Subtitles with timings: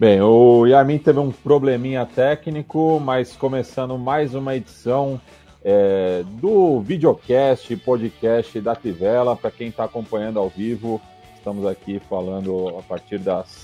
[0.00, 5.20] Bem, o Yamin teve um probleminha técnico, mas começando mais uma edição
[5.62, 9.36] é, do videocast, podcast da Tivela.
[9.36, 10.98] Para quem está acompanhando ao vivo,
[11.36, 13.62] estamos aqui falando a partir das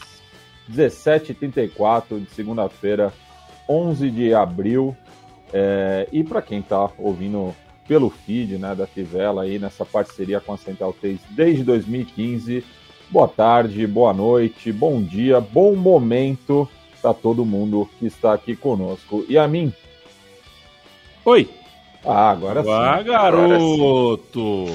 [0.70, 3.14] 17h34 de segunda-feira,
[3.66, 4.94] 11 de abril.
[5.54, 7.56] É, e para quem está ouvindo
[7.88, 12.62] pelo feed né, da Tivela aí nessa parceria com a Central 3 desde 2015
[13.10, 16.68] boa tarde, boa noite, bom dia, bom momento
[17.00, 19.24] para todo mundo que está aqui conosco.
[19.28, 19.72] E a mim?
[21.24, 21.48] Oi.
[22.04, 22.70] Ah, agora sim.
[22.70, 24.66] Ah, garoto!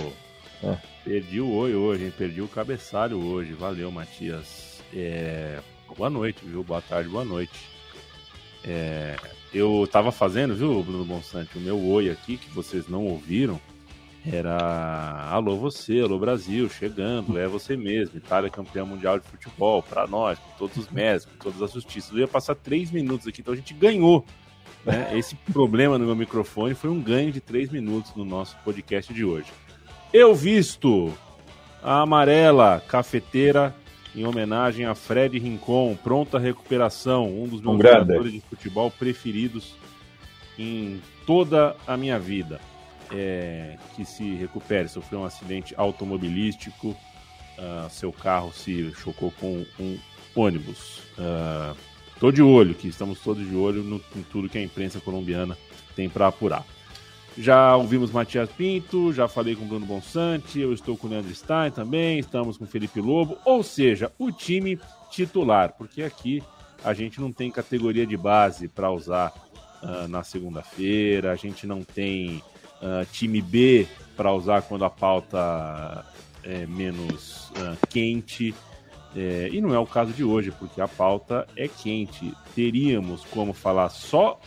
[0.63, 0.77] É.
[1.03, 2.13] Perdi o oi hoje, hein?
[2.17, 3.53] Perdi o cabeçalho hoje.
[3.53, 4.83] Valeu, Matias.
[4.93, 5.59] É...
[5.97, 6.63] Boa noite, viu?
[6.63, 7.69] Boa tarde, boa noite.
[8.63, 9.15] É...
[9.53, 13.59] Eu tava fazendo, viu, Bruno Bonsante, o meu oi aqui, que vocês não ouviram
[14.25, 20.05] era alô você, alô Brasil, chegando, é você mesmo, Itália campeã mundial de futebol, para
[20.05, 22.11] nós, com todos os médicos, com todas as justiças.
[22.11, 24.23] Eu ia passar três minutos aqui, então a gente ganhou.
[24.85, 25.09] Né?
[25.17, 29.25] Esse problema no meu microfone foi um ganho de três minutos no nosso podcast de
[29.25, 29.47] hoje.
[30.13, 31.11] Eu visto
[31.81, 33.75] a amarela cafeteira
[34.15, 39.73] em homenagem a Fred Rincon, pronta recuperação, um dos meus um jogadores de futebol preferidos
[40.59, 42.59] em toda a minha vida
[43.11, 44.87] é, que se recupere.
[44.87, 49.99] Sofreu um acidente automobilístico, uh, seu carro se chocou com um
[50.35, 50.99] ônibus.
[51.17, 51.75] Uh,
[52.31, 55.57] de olho, que estamos todos de olho no, em tudo que a imprensa colombiana
[55.95, 56.63] tem para apurar.
[57.37, 61.71] Já ouvimos Matias Pinto, já falei com Bruno Bonsante, eu estou com o Leandro Stein
[61.71, 64.77] também, estamos com Felipe Lobo, ou seja, o time
[65.09, 66.43] titular, porque aqui
[66.83, 69.33] a gente não tem categoria de base para usar
[69.81, 72.43] uh, na segunda-feira, a gente não tem
[72.81, 76.05] uh, time B para usar quando a pauta
[76.43, 78.53] é menos uh, quente.
[79.15, 82.33] É, e não é o caso de hoje, porque a pauta é quente.
[82.55, 84.39] Teríamos como falar só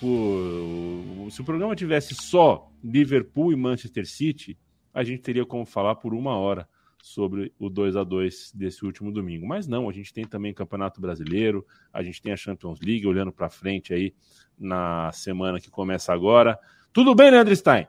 [0.00, 1.28] por.
[1.30, 4.58] Se o programa tivesse só Liverpool e Manchester City,
[4.92, 6.66] a gente teria como falar por uma hora
[7.02, 9.46] sobre o 2 a 2 desse último domingo.
[9.46, 13.32] Mas não, a gente tem também Campeonato Brasileiro, a gente tem a Champions League olhando
[13.32, 14.14] para frente aí
[14.58, 16.58] na semana que começa agora.
[16.92, 17.86] Tudo bem, Leandro Stein?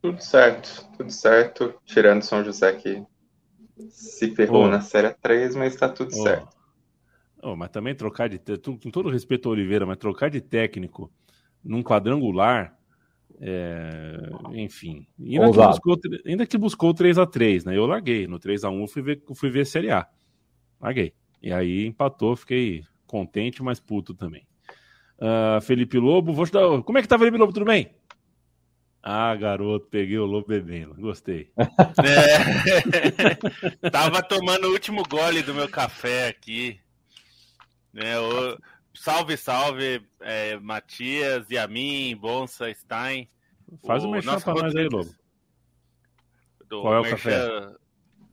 [0.00, 1.74] Tudo certo, tudo certo.
[1.84, 3.04] Tirando São José que
[3.90, 4.68] se ferrou oh.
[4.68, 6.22] na Série 3, mas está tudo oh.
[6.22, 6.56] certo.
[7.42, 8.38] Oh, mas também trocar de.
[8.38, 11.12] Com todo respeito ao Oliveira, mas trocar de técnico
[11.62, 12.74] num quadrangular.
[13.38, 14.16] É,
[14.54, 15.06] enfim.
[15.20, 17.76] Ainda que, buscou, ainda que buscou 3x3, né?
[17.76, 18.26] Eu larguei.
[18.26, 20.06] No 3x1 fui ver, fui ver Série A.
[20.80, 21.12] Larguei.
[21.42, 24.46] E aí empatou, fiquei contente, mas puto também.
[25.18, 26.82] Uh, Felipe Lobo, vou te dar.
[26.82, 27.52] Como é que tá, Felipe Lobo?
[27.52, 27.90] Tudo bem?
[29.08, 30.96] Ah, garoto, peguei o lobo bebendo.
[30.96, 31.48] Gostei.
[33.84, 36.80] É, tava tomando o último gole do meu café aqui.
[37.94, 38.58] É, o...
[38.92, 43.30] Salve, salve, é, Matias, Yamin, Bonsa, Stein.
[43.86, 45.14] Faz o, o merchan pra nós aí, Lobo.
[46.68, 47.30] Do Qual é o merchan...
[47.30, 47.76] café?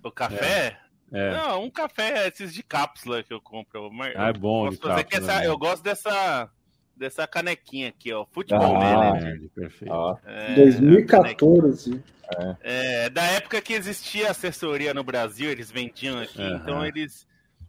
[0.04, 0.80] O café?
[1.12, 1.20] É.
[1.20, 1.32] é.
[1.34, 3.92] Não, um café, esses de cápsula que eu compro.
[4.16, 5.48] Ah, é bom, de cápsula, essa, né?
[5.48, 6.50] Eu gosto dessa
[6.96, 8.26] dessa canequinha aqui, ó.
[8.26, 9.50] Futebol ah, Manager.
[9.54, 9.94] Perfeito.
[9.94, 10.20] Ah.
[10.26, 12.04] É, 2014.
[12.38, 13.06] É.
[13.06, 13.10] é.
[13.10, 16.56] da época que existia assessoria no Brasil, eles vendiam aqui, uhum.
[16.56, 17.28] então eles,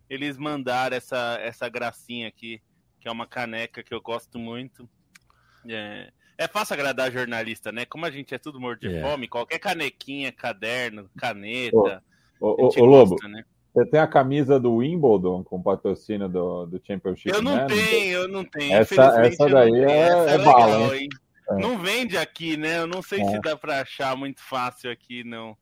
[0.09, 2.63] eles mandaram essa, essa gracinha aqui,
[3.01, 4.89] que é uma caneca que eu gosto muito.
[5.69, 7.85] É, é fácil agradar jornalista, né?
[7.85, 9.01] Como a gente é tudo morto de é.
[9.01, 12.03] fome, qualquer canequinha, caderno, caneta.
[12.41, 13.45] Ô, ô, ô Lobo, né?
[13.75, 17.35] Você tem a camisa do Wimbledon com patrocínio do, do Championship?
[17.35, 17.67] Eu não né?
[17.67, 18.73] tenho, eu não tenho.
[18.73, 21.09] Essa, essa daí é, essa é, é bala, hein?
[21.51, 21.55] É.
[21.57, 22.79] Não vende aqui, né?
[22.79, 23.25] Eu não sei é.
[23.29, 25.57] se dá para achar muito fácil aqui, não.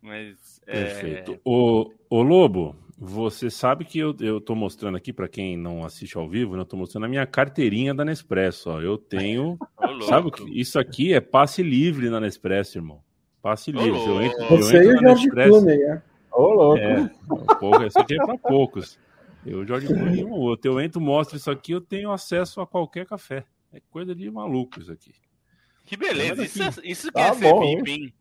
[0.00, 0.60] Mas.
[0.66, 1.38] É, Perfeito.
[1.44, 6.16] O, o Lobo, você sabe que eu, eu tô mostrando aqui, para quem não assiste
[6.16, 8.70] ao vivo, né, eu tô mostrando a minha carteirinha da Nespresso.
[8.70, 8.80] Ó.
[8.80, 9.58] Eu tenho.
[10.08, 13.02] sabe Isso aqui é passe livre na Nespresso, irmão.
[13.42, 13.90] Passe livre.
[13.90, 15.50] Eu entro, Você eu entro na Nespresso.
[15.50, 16.02] Clooney, é?
[16.34, 16.78] Ô, louco.
[16.78, 18.98] É, um pouco, isso aqui é para poucos.
[19.46, 20.72] Eu, Jorge Bruno, um ou outro.
[20.72, 23.44] Eu entro, mostro isso aqui, eu tenho acesso a qualquer café.
[23.72, 25.12] É coisa de maluco isso aqui.
[25.84, 28.14] Que beleza, isso, é, isso que tá é ser VIP, hein?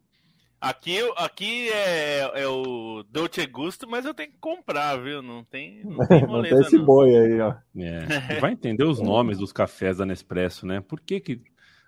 [0.59, 5.21] Aqui, aqui é, é o Dolce Gusto, mas eu tenho que comprar, viu?
[5.21, 6.85] Não tem, não tem, moleza, não tem esse não.
[6.85, 7.53] boi aí, ó.
[7.77, 8.39] É.
[8.39, 10.81] Vai entender os nomes dos cafés da Nespresso, né?
[10.81, 11.41] Por que que...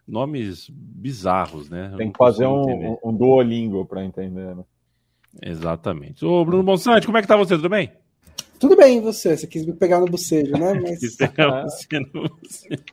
[0.07, 1.89] Nomes bizarros, né?
[1.91, 4.63] Eu tem que fazer um, um, Duolingo para entender, né?
[5.41, 6.25] Exatamente.
[6.25, 7.55] Ô, Bruno Bonsante, como é que tá você?
[7.55, 7.91] Tudo bem?
[8.59, 9.35] Tudo bem, você.
[9.35, 10.73] Você quis me pegar no bocejo, né?
[10.81, 10.99] Mas...
[10.99, 12.83] quis pegar você no bocejo.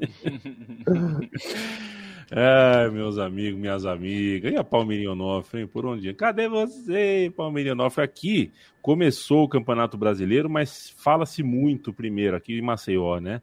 [2.34, 4.52] Ai, meus amigos, minhas amigas.
[4.52, 5.66] E a Palmeirinha Onofre, hein?
[5.66, 6.14] Por onde?
[6.14, 8.02] Cadê você, Palmeirinha Onofre?
[8.02, 8.50] Aqui
[8.80, 13.42] começou o Campeonato Brasileiro, mas fala-se muito primeiro aqui em Maceió, né?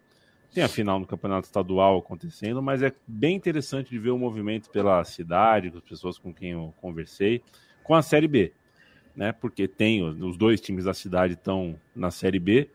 [0.52, 4.72] Tem a final no Campeonato Estadual acontecendo, mas é bem interessante de ver o movimento
[4.72, 7.44] pela cidade, com as pessoas com quem eu conversei,
[7.84, 8.52] com a Série B
[9.20, 9.34] né?
[9.34, 12.70] Porque tem os dois times da cidade estão na Série B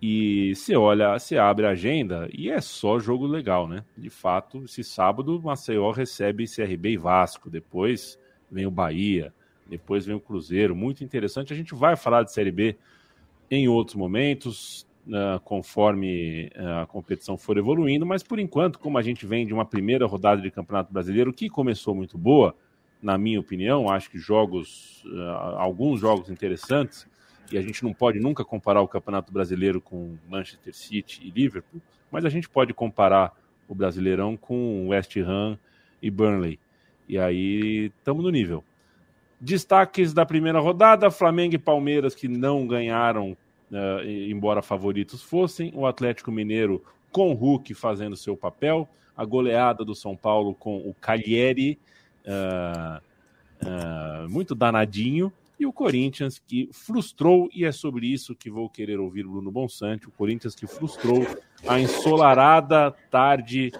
[0.00, 3.84] e você olha, você abre a agenda e é só jogo legal, né?
[3.98, 8.18] De fato, esse sábado Maceió recebe CRB e Vasco, depois
[8.50, 9.30] vem o Bahia,
[9.68, 11.52] depois vem o Cruzeiro, muito interessante.
[11.52, 12.78] A gente vai falar de Série B
[13.50, 19.02] em outros momentos, uh, conforme uh, a competição for evoluindo, mas por enquanto, como a
[19.02, 22.56] gente vem de uma primeira rodada de Campeonato Brasileiro que começou muito boa,
[23.02, 23.88] na minha opinião.
[23.88, 27.06] Acho que jogos, uh, alguns jogos interessantes,
[27.50, 31.80] e a gente não pode nunca comparar o Campeonato Brasileiro com Manchester City e Liverpool,
[32.10, 33.36] mas a gente pode comparar
[33.68, 35.58] o Brasileirão com West Ham
[36.00, 36.58] e Burnley.
[37.08, 38.64] E aí estamos no nível.
[39.40, 43.36] Destaques da primeira rodada: Flamengo e Palmeiras que não ganharam,
[43.70, 45.72] uh, embora favoritos fossem.
[45.74, 48.88] O Atlético Mineiro com o Hulk fazendo seu papel.
[49.16, 51.78] A goleada do São Paulo com o Cagliari
[52.26, 53.00] uh,
[53.62, 58.98] uh, muito danadinho, e o Corinthians que frustrou, e é sobre isso que vou querer
[58.98, 61.26] ouvir Bruno Bonsante, o Corinthians que frustrou
[61.66, 63.70] a ensolarada tarde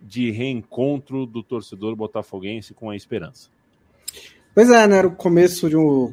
[0.00, 3.50] de reencontro do torcedor botafoguense com a esperança.
[4.54, 4.96] Pois é, né?
[4.96, 6.10] Era o começo de, um,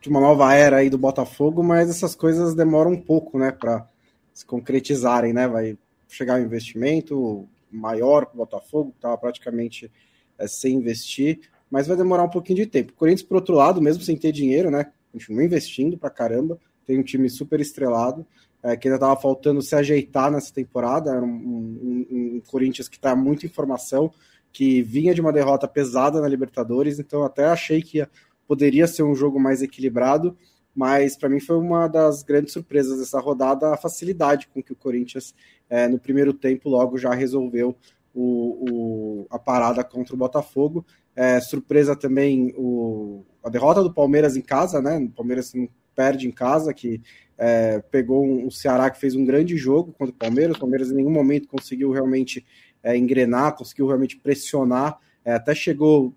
[0.00, 3.86] de uma nova era aí do Botafogo, mas essas coisas demoram um pouco, né, para
[4.32, 5.46] se concretizarem, né?
[5.46, 5.76] Vai
[6.08, 9.90] chegar um investimento maior para o Botafogo, estava praticamente
[10.38, 11.40] é, sem investir,
[11.70, 12.92] mas vai demorar um pouquinho de tempo.
[12.92, 16.98] O Corinthians, por outro lado, mesmo sem ter dinheiro, né, continua investindo pra caramba, tem
[16.98, 18.26] um time super estrelado,
[18.62, 22.06] é, que ainda estava faltando se ajeitar nessa temporada, era um, um,
[22.36, 24.12] um Corinthians que está muito em formação,
[24.52, 28.06] que vinha de uma derrota pesada na Libertadores, então até achei que
[28.46, 30.36] poderia ser um jogo mais equilibrado,
[30.74, 34.76] mas para mim foi uma das grandes surpresas dessa rodada a facilidade com que o
[34.76, 35.34] Corinthians
[35.68, 37.76] é, no primeiro tempo logo já resolveu
[38.16, 40.84] o, o, a parada contra o Botafogo.
[41.14, 44.96] É, surpresa também o, a derrota do Palmeiras em casa, né?
[44.98, 47.02] O Palmeiras não perde em casa, que
[47.36, 50.56] é, pegou um, o Ceará que fez um grande jogo contra o Palmeiras.
[50.56, 52.44] O Palmeiras em nenhum momento conseguiu realmente
[52.82, 56.14] é, engrenar, conseguiu realmente pressionar, é, até chegou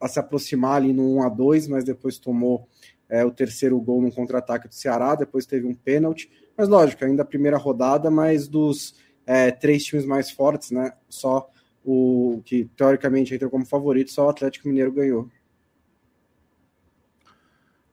[0.00, 2.68] a se aproximar ali no 1 a 2 mas depois tomou
[3.08, 6.30] é, o terceiro gol no contra-ataque do Ceará, depois teve um pênalti.
[6.56, 8.94] Mas lógico, ainda a primeira rodada, mas dos
[9.26, 10.92] é, três times mais fortes, né?
[11.08, 11.50] Só
[11.84, 15.28] o que teoricamente entrou como favorito, só o Atlético Mineiro ganhou.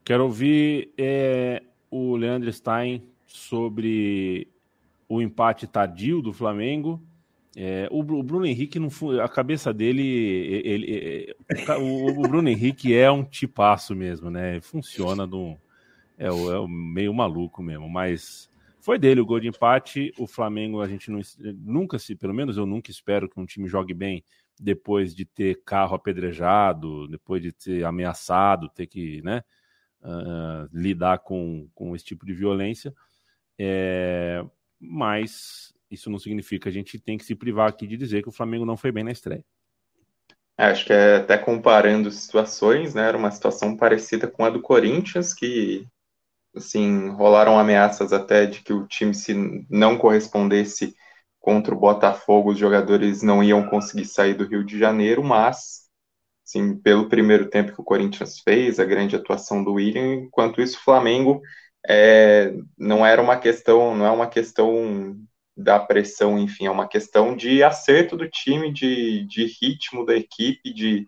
[0.04, 4.48] Quero ouvir é, o Leandro Stein sobre
[5.08, 7.00] o empate tardio do Flamengo.
[7.54, 8.88] É, o, o, Bruno Henrique não
[9.22, 11.36] a cabeça dele, ele, ele,
[11.78, 14.58] o, o, Bruno Henrique é um tipaço mesmo, né?
[14.62, 15.58] Funciona no,
[16.18, 18.48] é, é meio maluco mesmo, mas
[18.82, 20.12] foi dele o gol de empate.
[20.18, 21.20] O Flamengo, a gente não,
[21.56, 24.24] nunca se, pelo menos eu nunca espero que um time jogue bem
[24.60, 29.42] depois de ter carro apedrejado, depois de ter ameaçado, ter que né,
[30.02, 32.92] uh, lidar com, com esse tipo de violência.
[33.56, 34.44] É,
[34.80, 38.32] mas isso não significa a gente tem que se privar aqui de dizer que o
[38.32, 39.44] Flamengo não foi bem na estreia.
[40.58, 43.08] É, acho que é até comparando situações, né?
[43.08, 45.86] Era uma situação parecida com a do Corinthians, que
[46.54, 49.34] assim, rolaram ameaças até de que o time, se
[49.70, 50.94] não correspondesse
[51.40, 55.88] contra o Botafogo, os jogadores não iam conseguir sair do Rio de Janeiro, mas,
[56.46, 60.78] assim, pelo primeiro tempo que o Corinthians fez, a grande atuação do William, enquanto isso
[60.78, 61.42] o Flamengo
[61.88, 65.16] é, não era uma questão, não é uma questão
[65.56, 70.72] da pressão, enfim, é uma questão de acerto do time, de, de ritmo da equipe,
[70.72, 71.06] de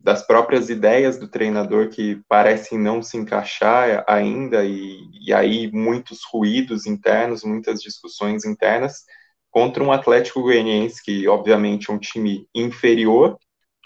[0.00, 6.20] das próprias ideias do treinador que parecem não se encaixar ainda, e, e aí muitos
[6.30, 9.04] ruídos internos, muitas discussões internas,
[9.50, 13.36] contra um Atlético Goianiense que, obviamente, é um time inferior,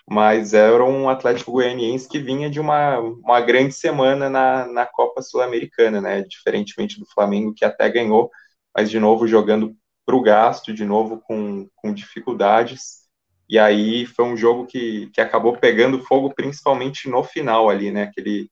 [0.08, 5.20] mas era um Atlético Goianiense que vinha de uma, uma grande semana na, na Copa
[5.22, 6.22] Sul-Americana, né?
[6.22, 8.30] Diferentemente do Flamengo, que até ganhou,
[8.76, 13.05] mas de novo jogando para o gasto, de novo com, com dificuldades.
[13.48, 18.04] E aí foi um jogo que, que acabou pegando fogo, principalmente no final ali, né?
[18.04, 18.50] Aquele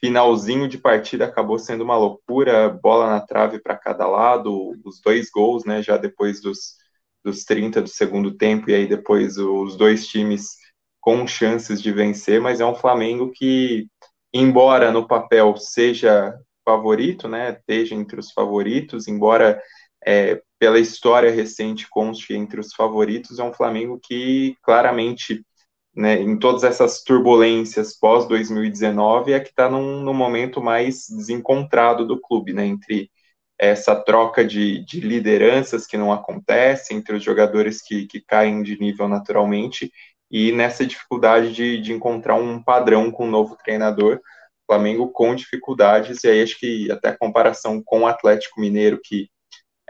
[0.00, 5.30] finalzinho de partida acabou sendo uma loucura, bola na trave para cada lado, os dois
[5.30, 5.82] gols, né?
[5.82, 6.76] Já depois dos,
[7.24, 10.56] dos 30 do segundo tempo, e aí depois os dois times
[11.00, 13.88] com chances de vencer, mas é um Flamengo que,
[14.32, 16.32] embora no papel seja
[16.64, 19.60] favorito, né, esteja entre os favoritos, embora
[20.06, 25.44] é, pela história recente conste entre os favoritos, é um Flamengo que claramente,
[25.92, 32.06] né, em todas essas turbulências pós 2019, é que está num, num, momento mais desencontrado
[32.06, 33.10] do clube, né, entre
[33.58, 38.78] essa troca de, de lideranças que não acontece, entre os jogadores que, que caem de
[38.78, 39.90] nível naturalmente
[40.30, 44.20] e nessa dificuldade de, de encontrar um padrão com o um novo treinador,
[44.64, 49.28] Flamengo com dificuldades, e aí acho que até a comparação com o Atlético Mineiro, que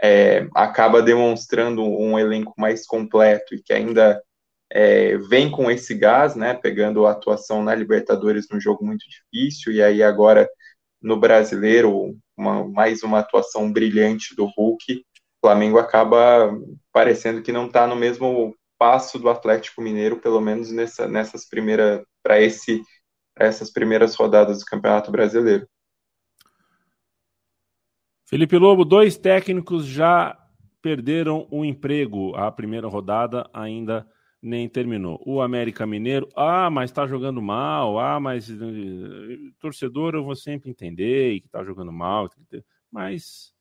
[0.03, 4.21] é, acaba demonstrando um elenco mais completo e que ainda
[4.69, 9.71] é, vem com esse gás, né, pegando a atuação na Libertadores num jogo muito difícil,
[9.71, 10.49] e aí agora
[11.01, 15.05] no Brasileiro, uma, mais uma atuação brilhante do Hulk,
[15.41, 16.51] o Flamengo acaba
[16.91, 22.01] parecendo que não está no mesmo passo do Atlético Mineiro, pelo menos nessa, nessas primeiras,
[22.21, 22.81] para esse
[23.35, 25.67] essas primeiras rodadas do Campeonato Brasileiro.
[28.25, 30.37] Felipe Lobo, dois técnicos já
[30.81, 32.35] perderam o emprego.
[32.35, 34.07] A primeira rodada ainda
[34.41, 35.21] nem terminou.
[35.25, 38.55] O América Mineiro, ah, mas está jogando mal, ah, mas eh,
[39.59, 42.29] torcedor eu vou sempre entender que está jogando mal,
[42.91, 43.53] mas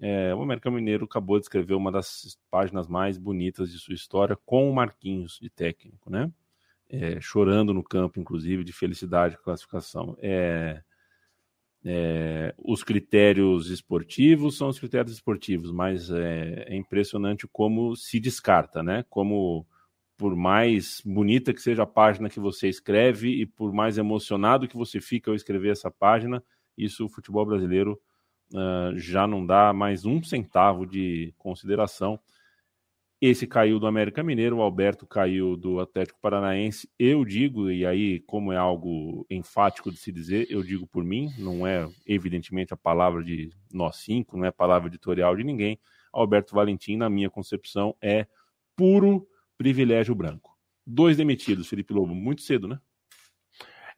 [0.00, 4.38] é, o América Mineiro acabou de escrever uma das páginas mais bonitas de sua história
[4.46, 6.32] com o Marquinhos de técnico, né?
[6.88, 10.16] É, chorando no campo, inclusive, de felicidade com a classificação.
[10.20, 10.82] É,
[11.84, 18.82] é, os critérios esportivos são os critérios esportivos, mas é, é, impressionante como se descarta,
[18.82, 19.04] né?
[19.08, 19.66] Como
[20.16, 24.76] por mais bonita que seja a página que você escreve e por mais emocionado que
[24.76, 26.42] você fica ao escrever essa página,
[26.76, 27.98] isso o futebol brasileiro
[28.52, 32.20] uh, já não dá mais um centavo de consideração.
[33.20, 36.90] Esse caiu do América Mineiro, o Alberto caiu do Atlético Paranaense.
[36.98, 41.28] Eu digo, e aí, como é algo enfático de se dizer, eu digo por mim,
[41.36, 45.78] não é evidentemente a palavra de nós cinco, não é palavra editorial de ninguém.
[46.10, 48.26] Alberto Valentim, na minha concepção, é
[48.74, 50.58] puro privilégio branco.
[50.86, 52.80] Dois demitidos, Felipe Lobo, muito cedo, né?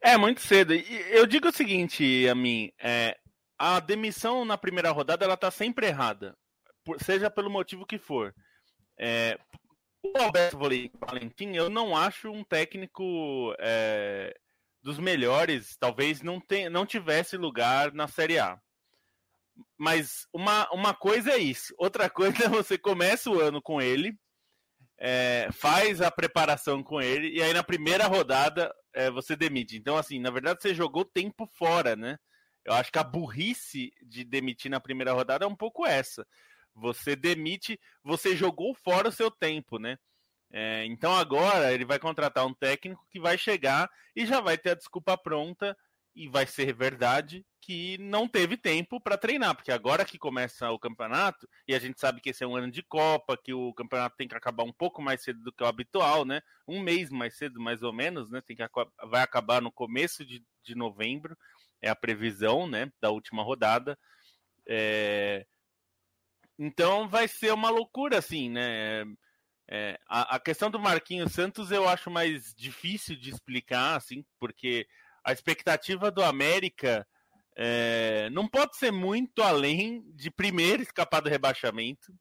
[0.01, 0.73] É, muito cedo.
[0.73, 3.17] Eu digo o seguinte, a mim, é,
[3.57, 6.35] a demissão na primeira rodada ela tá sempre errada,
[6.97, 8.35] seja pelo motivo que for.
[8.99, 9.37] É,
[10.03, 14.35] o Alberto Valentim, eu não acho um técnico é,
[14.81, 18.59] dos melhores, talvez não, tem, não tivesse lugar na Série A.
[19.77, 24.13] Mas uma, uma coisa é isso, outra coisa é você começa o ano com ele,
[24.99, 29.77] é, faz a preparação com ele, e aí na primeira rodada é, você demite.
[29.77, 32.17] Então, assim, na verdade você jogou tempo fora, né?
[32.65, 36.25] Eu acho que a burrice de demitir na primeira rodada é um pouco essa.
[36.75, 39.97] Você demite, você jogou fora o seu tempo, né?
[40.51, 44.71] É, então agora ele vai contratar um técnico que vai chegar e já vai ter
[44.71, 45.75] a desculpa pronta
[46.15, 50.77] e vai ser verdade que não teve tempo para treinar, porque agora que começa o
[50.77, 54.17] campeonato, e a gente sabe que esse é um ano de Copa, que o campeonato
[54.17, 56.41] tem que acabar um pouco mais cedo do que o habitual, né?
[56.67, 58.41] Um mês mais cedo, mais ou menos, né?
[58.41, 58.63] Tem que,
[59.09, 61.35] vai acabar no começo de, de novembro
[61.83, 63.99] é a previsão né, da última rodada.
[64.65, 65.45] É...
[66.57, 69.05] Então vai ser uma loucura, assim, né?
[69.69, 74.85] É, a, a, questão do Marquinhos Santos eu acho mais difícil de explicar, assim, porque
[75.23, 77.07] a expectativa do América
[77.55, 82.13] é, não pode ser muito além de primeiro escapar do rebaixamento.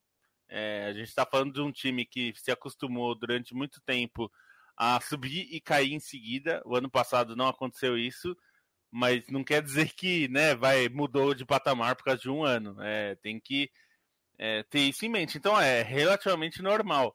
[0.49, 4.31] É, a gente está falando de um time que se acostumou durante muito tempo
[4.77, 6.63] a subir e cair em seguida.
[6.65, 8.37] O ano passado não aconteceu isso
[8.93, 12.77] mas não quer dizer que né, vai mudou de patamar por causa de um ano.
[12.81, 13.71] É, tem que
[14.39, 15.39] é, ter isso em mente.
[15.39, 17.15] Então é relativamente normal.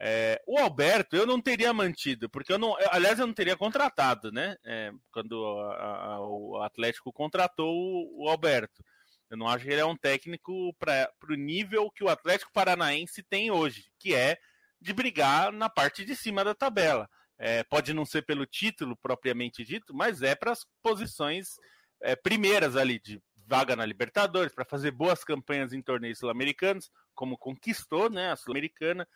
[0.00, 4.32] É, o Alberto eu não teria mantido, porque eu não, aliás, eu não teria contratado,
[4.32, 4.56] né?
[4.64, 8.82] É, quando a, a, o Atlético contratou o, o, Alberto.
[9.30, 13.22] Eu não acho que ele é um técnico para o nível que o Atlético Paranaense
[13.22, 14.38] tem hoje, que é
[14.80, 17.08] de brigar na parte de cima da tabela.
[17.38, 21.56] É, pode não ser pelo título propriamente dito, mas é para as posições
[22.02, 27.36] é, primeiras ali de vaga na Libertadores, para fazer boas campanhas em torneios sul-americanos, como
[27.36, 29.06] conquistou né, a Sul-Americana.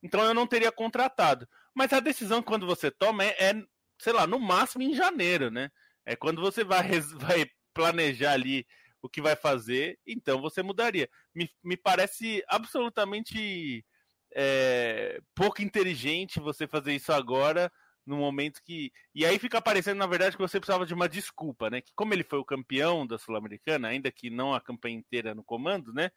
[0.00, 1.48] Então eu não teria contratado.
[1.74, 3.64] Mas a decisão quando você toma é, é
[3.98, 5.72] sei lá, no máximo em janeiro, né?
[6.06, 8.64] É quando você vai, vai planejar ali
[9.02, 11.08] o que vai fazer, então você mudaria.
[11.34, 13.84] Me, me parece absolutamente
[14.32, 17.72] é, pouco inteligente você fazer isso agora,
[18.06, 18.92] no momento que.
[19.14, 21.80] E aí fica parecendo, na verdade, que você precisava de uma desculpa, né?
[21.80, 25.44] Que como ele foi o campeão da Sul-Americana, ainda que não a campanha inteira no
[25.44, 26.10] comando, né?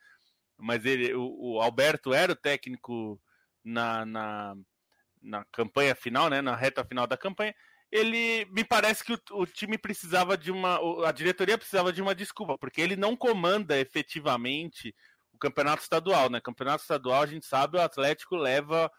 [0.58, 3.20] Mas ele, o, o Alberto era o técnico
[3.63, 4.56] na, na,
[5.22, 6.42] na campanha final, né?
[6.42, 7.54] Na reta final da campanha
[7.94, 10.80] ele me parece que o, o, time precisava de uma.
[11.08, 14.96] A diretoria precisava de uma desculpa, porque ele não comanda efetivamente
[15.32, 16.42] o campeonato estadual, né?
[16.42, 18.92] Campeonato estadual, a gente sabe, o Atlético leva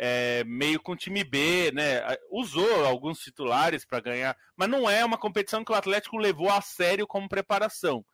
[0.00, 2.00] é, meio com time B, né?
[2.30, 6.60] Usou alguns titulares para ganhar, mas não é uma competição que o Atlético levou a
[6.60, 8.04] sério como preparação.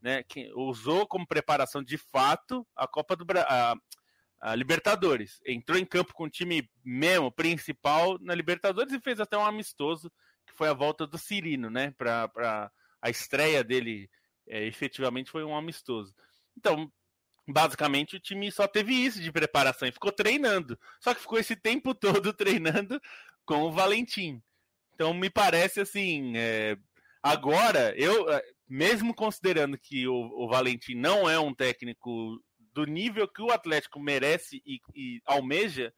[0.00, 3.48] Né, que usou como preparação de fato a Copa do Brasil,
[4.40, 5.40] a Libertadores.
[5.44, 10.12] Entrou em campo com o time mesmo, principal, na Libertadores e fez até um amistoso,
[10.46, 11.92] que foi a volta do Cirino, né?
[11.98, 12.70] Para
[13.02, 14.08] a estreia dele,
[14.48, 16.14] é, efetivamente, foi um amistoso.
[16.56, 16.92] Então,
[17.46, 20.78] basicamente, o time só teve isso de preparação e ficou treinando.
[21.00, 23.00] Só que ficou esse tempo todo treinando
[23.44, 24.42] com o Valentim.
[24.94, 26.32] Então, me parece assim.
[26.36, 26.76] É...
[27.22, 32.40] Agora, eu, é, mesmo considerando que o, o Valentim não é um técnico
[32.72, 35.92] do nível que o Atlético merece e, e almeja,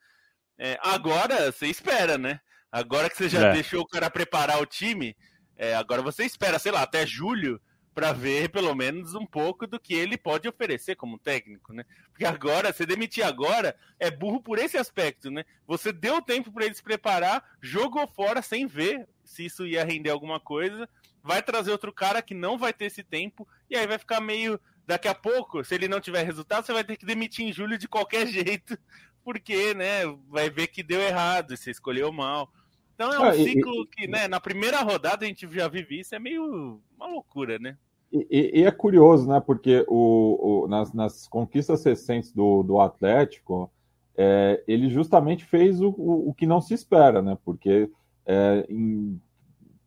[0.59, 2.41] é, agora você espera, né?
[2.71, 3.53] Agora que você já é.
[3.53, 5.17] deixou o cara preparar o time,
[5.57, 7.61] é, agora você espera, sei lá, até julho
[7.99, 11.85] para ver pelo menos um pouco do que ele pode oferecer como técnico, né?
[12.13, 15.45] Porque agora, se demitir agora, é burro por esse aspecto, né?
[15.67, 20.11] Você deu tempo para ele se preparar, jogou fora sem ver se isso ia render
[20.11, 20.89] alguma coisa,
[21.25, 24.61] vai trazer outro cara que não vai ter esse tempo e aí vai ficar meio
[24.87, 27.77] daqui a pouco, se ele não tiver resultado, você vai ter que demitir em julho
[27.77, 28.79] de qualquer jeito,
[29.25, 32.49] porque, né, vai ver que deu errado, você escolheu mal.
[32.95, 35.99] Então é um ah, ciclo e, que, né, na primeira rodada a gente já vive
[35.99, 37.77] isso, é meio uma loucura, né?
[38.13, 43.71] E, e é curioso, né, porque o, o nas, nas, conquistas recentes do, do Atlético,
[44.17, 47.91] é, ele justamente fez o, o, o, que não se espera, né, porque
[48.25, 49.21] é, em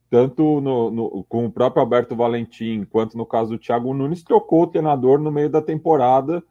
[0.08, 4.62] tanto no, no, com o próprio Alberto Valentim, quanto no caso do Thiago Nunes, trocou
[4.62, 6.42] o treinador no meio da temporada,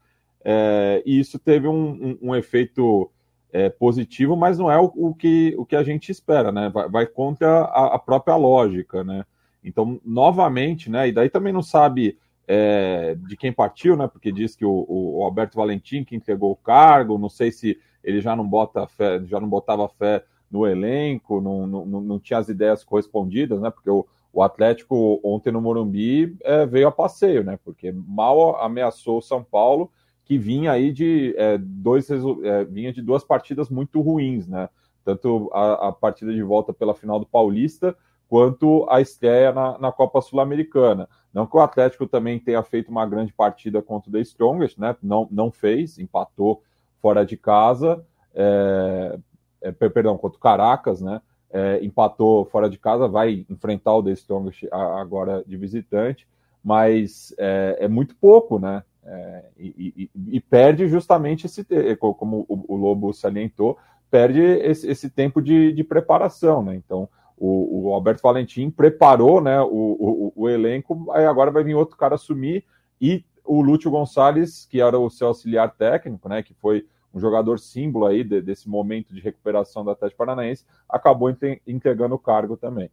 [0.43, 3.11] é, e isso teve um, um, um efeito
[3.53, 6.69] é, positivo, mas não é o, que, o que a gente espera, né?
[6.69, 9.25] Vai, vai contra a, a, própria lógica, né?
[9.63, 11.07] Então, novamente, né?
[11.07, 14.07] E daí também não sabe é, de quem partiu, né?
[14.07, 18.19] Porque diz que o, o, Alberto Valentim que entregou o cargo, não sei se ele
[18.19, 22.49] já não bota fé, já não botava fé no elenco, não, não, não tinha as
[22.49, 23.69] ideias correspondidas, né?
[23.69, 27.57] Porque o, o Atlético ontem no Morumbi é, veio a passeio, né?
[27.63, 29.91] Porque mal ameaçou o São Paulo,
[30.25, 34.69] que vinha aí de é, dois é, vinha de duas partidas muito ruins, né?
[35.03, 37.95] Tanto a, a, partida de volta pela final do Paulista
[38.31, 41.09] quanto a estreia na, na Copa Sul-Americana.
[41.33, 44.95] Não que o Atlético também tenha feito uma grande partida contra o The Strongest, né?
[45.03, 46.63] Não, não fez, empatou
[47.01, 48.05] fora de casa.
[48.33, 49.19] É,
[49.63, 51.21] é, perdão, contra o Caracas, né?
[51.51, 56.25] É, empatou fora de casa, vai enfrentar o The Strongest agora de visitante,
[56.63, 58.81] mas é, é muito pouco, né?
[59.03, 61.65] É, e, e, e, perde justamente esse,
[61.97, 63.77] como o, o Lobo salientou,
[64.09, 66.75] perde esse, esse tempo de, de, preparação, né?
[66.75, 67.09] Então,
[67.43, 72.13] o, o, Alberto Valentim preparou né, o, o, elenco, aí agora vai vir outro cara
[72.13, 72.63] assumir,
[73.01, 76.43] e o Lúcio Gonçalves, que era o seu auxiliar técnico, né?
[76.43, 81.35] Que foi um jogador símbolo aí de, desse momento de recuperação do Atlético Paranaense, acabou
[81.65, 82.91] entregando o cargo também.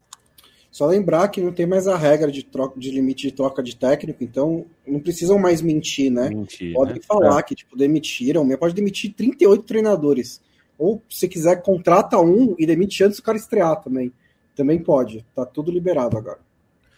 [0.70, 3.76] Só lembrar que não tem mais a regra de, troca, de limite de troca de
[3.76, 6.30] técnico, então não precisam mais mentir, né?
[6.30, 7.00] Mentir, Podem né?
[7.06, 7.42] falar é.
[7.42, 10.40] que tipo, demitiram, pode demitir 38 treinadores.
[10.78, 14.10] Ou se quiser, contrata um e demite antes do cara estrear também.
[14.58, 15.24] Também pode.
[15.36, 16.40] Tá tudo liberado agora.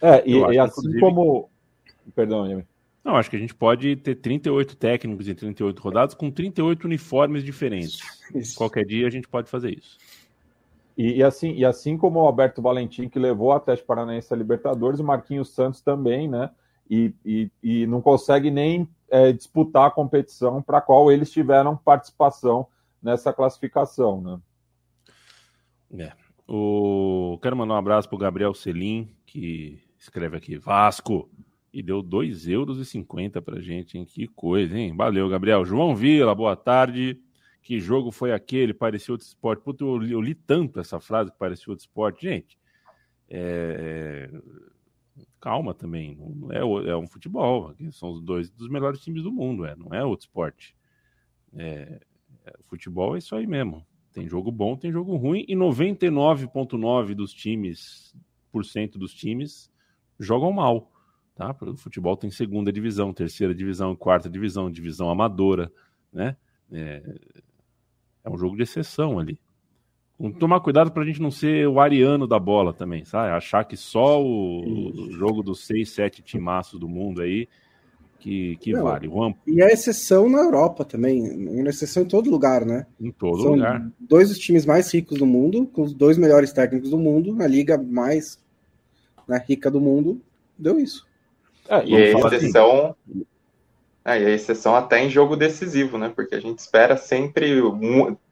[0.01, 0.99] É, e, e assim inclusive...
[0.99, 1.47] como.
[2.15, 2.65] Perdão, Yami.
[3.03, 7.43] Não, acho que a gente pode ter 38 técnicos em 38 rodadas com 38 uniformes
[7.43, 7.99] diferentes.
[8.33, 8.57] Isso.
[8.57, 9.97] Qualquer dia a gente pode fazer isso.
[10.97, 14.37] E, e, assim, e assim como o Alberto Valentim, que levou o Atlético Paranaense a
[14.37, 16.49] Libertadores, o Marquinhos Santos também, né?
[16.89, 21.77] E, e, e não consegue nem é, disputar a competição para a qual eles tiveram
[21.77, 22.67] participação
[23.01, 24.39] nessa classificação, né?
[26.05, 26.20] É.
[26.53, 27.39] O...
[27.41, 31.31] Quero mandar um abraço para o Gabriel Selim, que escreve aqui, Vasco,
[31.71, 32.91] e deu 2,50 euros
[33.45, 34.03] pra gente, hein?
[34.03, 34.93] Que coisa, hein?
[34.93, 35.63] Valeu, Gabriel.
[35.63, 37.17] João Vila, boa tarde.
[37.61, 38.73] Que jogo foi aquele?
[38.73, 39.63] Parecia outro esporte.
[39.63, 42.23] Puta, eu li, eu li tanto essa frase que parecia outro esporte.
[42.23, 42.59] Gente,
[43.29, 44.29] é...
[45.39, 46.17] calma também.
[46.19, 47.73] Não é, é um futebol.
[47.91, 50.75] São os dois dos melhores times do mundo, é, não é outro esporte.
[51.53, 52.01] É,
[52.45, 53.85] É, futebol é isso aí mesmo.
[54.13, 58.13] Tem jogo bom, tem jogo ruim, e 99,9% dos times,
[58.51, 59.71] por cento dos times,
[60.19, 60.91] jogam mal.
[61.35, 61.55] Tá?
[61.61, 65.71] O futebol tem segunda divisão, terceira divisão, quarta divisão, divisão amadora,
[66.11, 66.35] né?
[66.71, 67.01] É,
[68.23, 69.39] é um jogo de exceção ali.
[70.37, 73.31] Tomar cuidado para a gente não ser o ariano da bola também, sabe?
[73.31, 77.47] Achar que só o, o jogo dos seis, sete timaços do mundo aí
[78.21, 79.07] que, que não, vale.
[79.07, 79.33] Juan...
[79.47, 82.85] E a exceção na Europa também, e a exceção em todo lugar, né?
[82.99, 83.91] Em todo São lugar.
[83.99, 87.47] Dois dos times mais ricos do mundo, com os dois melhores técnicos do mundo, na
[87.47, 88.39] liga mais
[89.27, 90.21] né, rica do mundo,
[90.57, 91.07] deu isso.
[91.67, 92.95] É, e a exceção.
[93.07, 93.25] Assim.
[94.05, 96.11] É, e a exceção até em jogo decisivo, né?
[96.15, 97.59] Porque a gente espera sempre.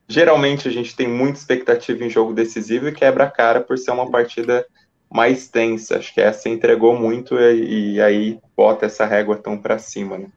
[0.07, 3.91] Geralmente a gente tem muita expectativa em jogo decisivo e quebra a cara por ser
[3.91, 4.65] uma partida
[5.11, 5.97] mais tensa.
[5.97, 10.31] Acho que essa entregou muito e, e aí bota essa régua tão para cima, né?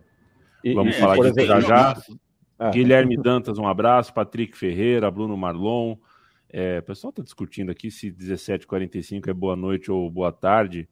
[0.64, 2.02] E, Vamos falar disso exemplo, já já.
[2.58, 2.70] Ah.
[2.70, 4.14] Guilherme Dantas, um abraço.
[4.14, 5.96] Patrick Ferreira, Bruno Marlon.
[6.48, 10.88] É, o pessoal está discutindo aqui se 17h45 é boa noite ou boa tarde.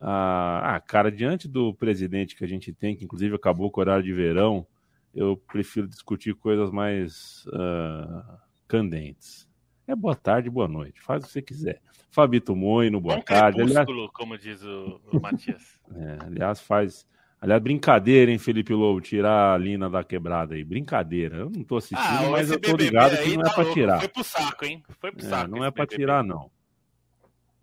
[0.00, 3.82] Ah, ah, cara, diante do presidente que a gente tem, que inclusive acabou com o
[3.82, 4.66] horário de verão,
[5.14, 9.48] eu prefiro discutir coisas mais uh, candentes.
[9.86, 11.00] É boa tarde, boa noite.
[11.00, 11.80] Faz o que você quiser.
[12.10, 13.62] Fabito Moino, boa é tarde.
[13.62, 15.80] Aliás, como diz o, o Matias.
[15.94, 17.06] É, aliás, faz.
[17.38, 20.64] Aliás, brincadeira, hein, Felipe Lobo, tirar a Lina da quebrada aí.
[20.64, 21.36] Brincadeira.
[21.36, 23.98] Eu não tô assistindo, ah, mas eu tô ligado que não é tá pra tirar.
[23.98, 24.82] Foi pro saco, hein?
[24.98, 25.50] Foi pro é, saco.
[25.50, 26.38] Não é pra tirar, não.
[26.38, 26.50] Não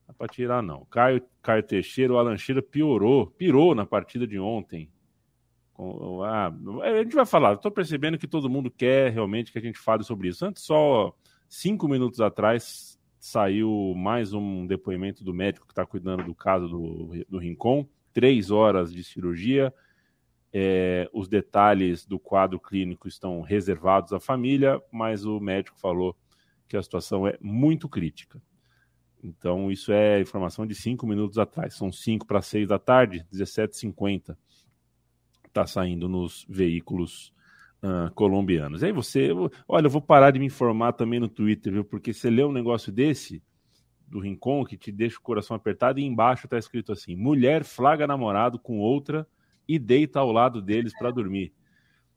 [0.10, 0.86] é pra tirar, não.
[0.91, 4.91] Caio, Caio Teixeira, o Alan Shearer piorou, pirou na partida de ontem.
[6.23, 6.51] Ah,
[6.84, 10.03] a gente vai falar, estou percebendo que todo mundo quer realmente que a gente fale
[10.03, 10.45] sobre isso.
[10.45, 11.15] Antes, só
[11.49, 17.25] cinco minutos atrás, saiu mais um depoimento do médico que está cuidando do caso do,
[17.27, 17.85] do Rincon.
[18.13, 19.73] Três horas de cirurgia.
[20.53, 26.15] É, os detalhes do quadro clínico estão reservados à família, mas o médico falou
[26.67, 28.41] que a situação é muito crítica.
[29.21, 31.73] Então, isso é informação de cinco minutos atrás.
[31.73, 34.38] São cinco para seis da tarde, 17h50
[35.49, 37.33] está saindo nos veículos
[37.84, 38.84] uh, colombianos.
[38.84, 39.30] Aí você,
[39.68, 41.84] olha, eu vou parar de me informar também no Twitter, viu?
[41.84, 43.42] Porque você lê um negócio desse
[44.08, 48.08] do Rincon que te deixa o coração apertado e embaixo está escrito assim: mulher flaga
[48.08, 49.28] namorado com outra
[49.68, 51.54] e deita ao lado deles para dormir.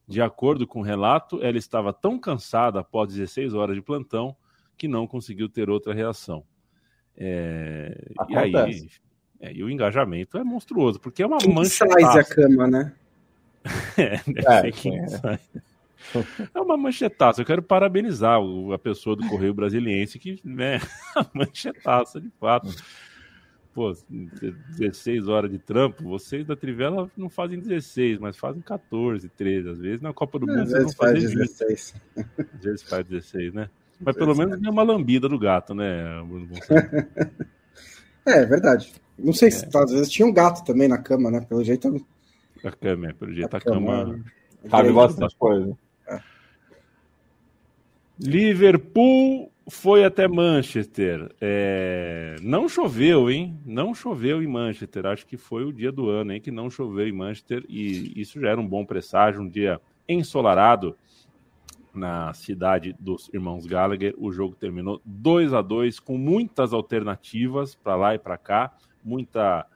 [0.09, 4.35] De acordo com o relato, ela estava tão cansada após 16 horas de plantão
[4.77, 6.44] que não conseguiu ter outra reação.
[7.16, 8.12] É...
[8.29, 8.53] E aí,
[9.40, 11.85] é, e o engajamento é monstruoso, porque é uma Quem mancha.
[11.85, 12.94] A cama, né?
[13.96, 14.20] é,
[14.64, 15.38] é,
[16.55, 17.40] é uma manchetaça.
[17.40, 18.40] Eu quero parabenizar
[18.72, 20.81] a pessoa do Correio Brasiliense que, né,
[21.14, 22.75] a manchetaça de fato.
[23.75, 23.90] Pô,
[24.77, 29.68] 16 horas de trampo, vocês da Trivela não fazem 16, mas fazem 14, 13.
[29.70, 31.94] Às vezes na Copa do Mundo você não faz 16.
[32.38, 33.70] Às vezes faz 16, né?
[33.98, 36.48] Mas pelo menos é uma lambida do gato, né, Bruno
[38.27, 38.92] É, é verdade.
[39.18, 39.68] Não sei se é.
[39.75, 41.40] às vezes tinha um gato também na cama, né?
[41.40, 42.05] Pelo jeito
[42.68, 44.05] a cama, é, pelo jeito a, a cama.
[44.05, 44.25] cama...
[44.70, 45.77] Cabe bastante coisa.
[46.09, 46.20] É.
[48.18, 51.31] Liverpool foi até Manchester.
[51.40, 52.37] É...
[52.40, 53.59] Não choveu, hein?
[53.64, 55.07] Não choveu em Manchester.
[55.07, 56.40] Acho que foi o dia do ano, hein?
[56.40, 59.40] Que não choveu em Manchester e isso já era um bom presságio.
[59.40, 60.96] Um dia ensolarado
[61.94, 64.14] na cidade dos irmãos Gallagher.
[64.18, 68.72] O jogo terminou 2 a 2 com muitas alternativas para lá e para cá,
[69.05, 69.66] muita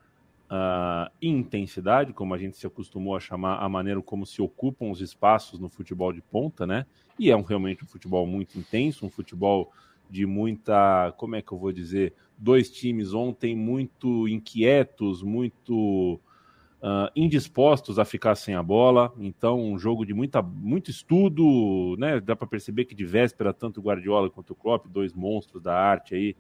[0.51, 5.01] uh, intensidade, como a gente se acostumou a chamar a maneira como se ocupam os
[5.01, 6.87] espaços no futebol de ponta, né?
[7.19, 9.73] E é um, realmente um futebol muito intenso, um futebol
[10.09, 16.21] de muita, como é que eu vou dizer, dois times ontem muito inquietos, muito
[16.81, 19.13] uh, indispostos a ficar sem a bola.
[19.19, 22.21] Então, um jogo de muita, muito estudo, né?
[22.21, 25.75] Dá para perceber que de véspera tanto o Guardiola quanto o Klopp, dois monstros da
[25.75, 26.37] arte aí,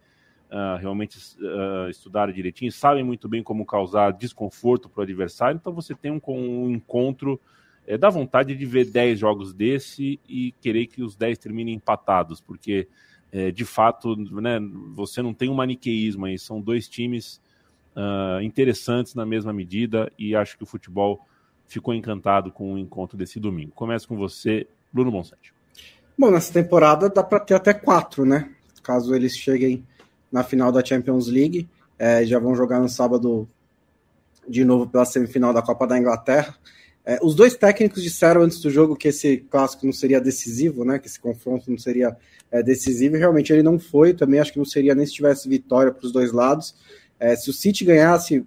[0.50, 5.72] uh, realmente uh, estudaram direitinho, sabem muito bem como causar desconforto para o adversário, então
[5.72, 7.40] você tem um, um encontro,
[7.86, 12.40] é, dá vontade de ver 10 jogos desse e querer que os 10 terminem empatados,
[12.40, 12.88] porque
[13.32, 14.58] é, de fato né,
[14.94, 17.40] você não tem um maniqueísmo aí, são dois times
[17.96, 21.26] uh, interessantes na mesma medida e acho que o futebol
[21.66, 23.72] ficou encantado com o encontro desse domingo.
[23.72, 25.52] Começa com você, Bruno Bonsante.
[26.16, 28.50] Bom, nessa temporada dá para ter até quatro, né?
[28.82, 29.84] Caso eles cheguem
[30.36, 31.66] na final da Champions League.
[31.98, 33.48] É, já vão jogar no sábado
[34.46, 36.54] de novo pela semifinal da Copa da Inglaterra.
[37.06, 40.98] É, os dois técnicos disseram antes do jogo que esse clássico não seria decisivo, né?
[40.98, 42.14] Que esse confronto não seria
[42.50, 43.16] é, decisivo.
[43.16, 44.12] E realmente ele não foi.
[44.12, 46.74] Também acho que não seria nem se tivesse vitória para os dois lados.
[47.18, 48.44] É, se o City ganhasse,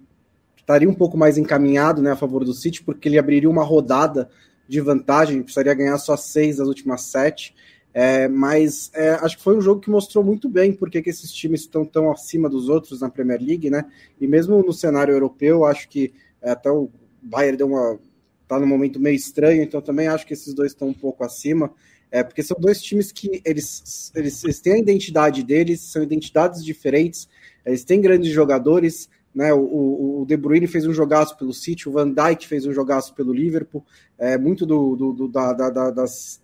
[0.56, 4.30] estaria um pouco mais encaminhado, né, a favor do City, porque ele abriria uma rodada
[4.68, 7.52] de vantagem, precisaria ganhar só seis das últimas sete.
[7.92, 11.32] É, mas é, acho que foi um jogo que mostrou muito bem porque que esses
[11.32, 13.84] times estão tão acima dos outros na Premier League, né?
[14.20, 16.88] E mesmo no cenário europeu, acho que é, até o
[17.20, 17.98] Bayern deu uma
[18.46, 21.72] tá num momento meio estranho, então também acho que esses dois estão um pouco acima.
[22.10, 26.64] É, porque são dois times que eles, eles, eles têm a identidade deles, são identidades
[26.64, 27.28] diferentes,
[27.64, 29.52] eles têm grandes jogadores, né?
[29.52, 33.14] O, o, De Bruyne fez um jogaço pelo City, o Van Dijk fez um jogaço
[33.14, 33.84] pelo Liverpool.
[34.18, 36.40] É, muito do, do, do da, da, da, das,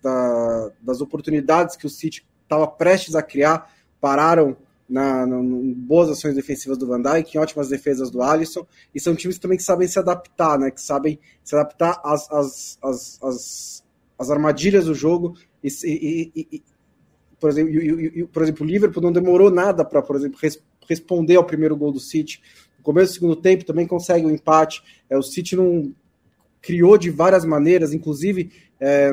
[0.80, 3.70] das oportunidades que o City estava prestes a criar
[4.00, 4.56] pararam
[4.88, 5.36] na, na,
[5.76, 9.58] boas ações defensivas do Van Dijk, em ótimas defesas do Alisson, e são times também
[9.58, 10.70] que sabem se adaptar, né?
[10.70, 13.84] Que sabem se adaptar às, às, às, às,
[14.18, 16.62] às armadilhas do jogo e, e, e,
[17.40, 21.44] por exemplo, por exemplo, o Liverpool não demorou nada para, por exemplo, res, responder ao
[21.44, 22.40] primeiro gol do City
[22.86, 24.80] começo do segundo tempo também consegue o um empate.
[25.10, 25.92] É, o City não
[26.62, 29.12] criou de várias maneiras, inclusive é,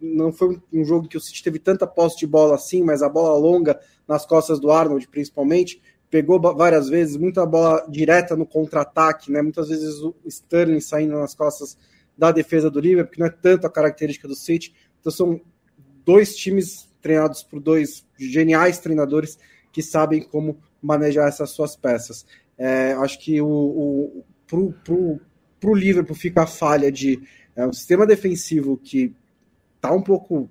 [0.00, 3.08] não foi um jogo que o City teve tanta posse de bola assim, mas a
[3.08, 9.32] bola longa nas costas do Arnold, principalmente, pegou várias vezes, muita bola direta no contra-ataque,
[9.32, 9.40] né?
[9.40, 11.76] Muitas vezes o Sterling saindo nas costas
[12.16, 14.74] da defesa do Liverpool, que não é tanto a característica do City.
[15.00, 15.40] Então são
[16.04, 19.38] dois times treinados por dois geniais treinadores
[19.72, 22.24] que sabem como manejar essas suas peças.
[22.58, 25.20] É, acho que o, o, pro, pro,
[25.60, 27.20] pro Liverpool fica a falha de
[27.54, 29.14] é, um sistema defensivo que
[29.80, 30.48] tá um pouco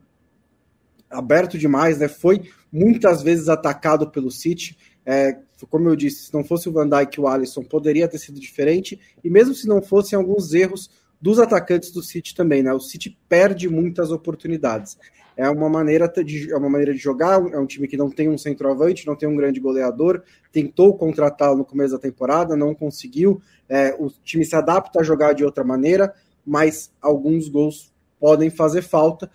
[1.10, 2.08] aberto demais, né?
[2.08, 4.78] Foi muitas vezes atacado pelo City.
[5.06, 5.38] É,
[5.70, 8.40] como eu disse, se não fosse o Van Dijk e o Alisson, poderia ter sido
[8.40, 9.00] diferente.
[9.24, 10.90] E mesmo se não fossem alguns erros
[11.22, 12.74] dos atacantes do City também, né?
[12.74, 14.98] O City perde muitas oportunidades
[15.38, 18.30] é uma maneira de, é uma maneira de jogar, é um time que não tem
[18.30, 20.22] um centroavante, não tem um grande goleador,
[20.52, 25.34] tentou contratá-lo no começo da temporada, não conseguiu, é, o time se adapta a jogar
[25.34, 26.14] de outra maneira,
[26.46, 29.30] mas alguns gols podem fazer falta,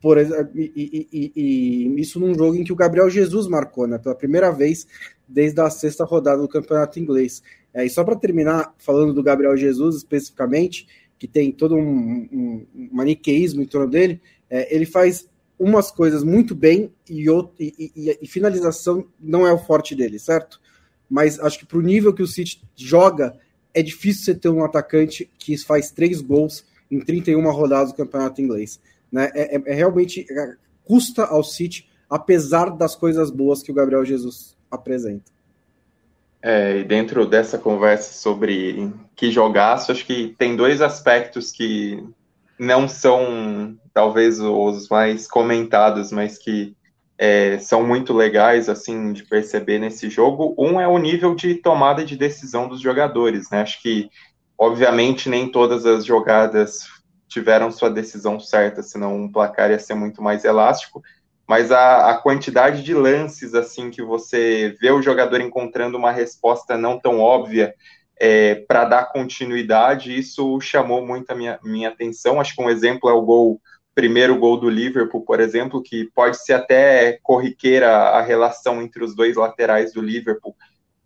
[0.00, 3.96] por e, e, e, e, isso num jogo em que o Gabriel Jesus marcou, né,
[3.96, 4.86] pela primeira vez
[5.26, 7.42] desde a sexta rodada do campeonato inglês.
[7.72, 10.86] É, e só para terminar, falando do Gabriel Jesus especificamente,
[11.18, 15.26] que tem todo um, um, um maniqueísmo em torno dele, é, ele faz
[15.58, 20.18] umas coisas muito bem e, outro, e, e, e, finalização não é o forte dele,
[20.18, 20.60] certo?
[21.08, 23.38] Mas acho que para o nível que o City joga,
[23.72, 28.40] é difícil você ter um atacante que faz três gols em 31 rodadas do campeonato
[28.40, 28.80] inglês.
[29.10, 29.30] Né?
[29.34, 34.04] É, é, é realmente é, custa ao City, apesar das coisas boas que o Gabriel
[34.04, 35.32] Jesus apresenta.
[36.42, 42.04] É, e dentro dessa conversa sobre que jogaço, acho que tem dois aspectos que
[42.58, 46.76] não são talvez os mais comentados, mas que
[47.16, 50.54] é, são muito legais assim de perceber nesse jogo.
[50.58, 53.62] Um é o nível de tomada de decisão dos jogadores, né?
[53.62, 54.10] Acho que
[54.58, 56.80] obviamente nem todas as jogadas
[57.28, 61.00] tiveram sua decisão certa, senão o placar ia ser muito mais elástico.
[61.46, 66.76] Mas a, a quantidade de lances assim que você vê o jogador encontrando uma resposta
[66.76, 67.74] não tão óbvia
[68.18, 72.40] é, para dar continuidade, isso chamou muito a minha, minha atenção.
[72.40, 73.60] Acho que um exemplo é o gol,
[73.94, 79.14] primeiro gol do Liverpool, por exemplo, que pode ser até corriqueira a relação entre os
[79.14, 80.56] dois laterais do Liverpool,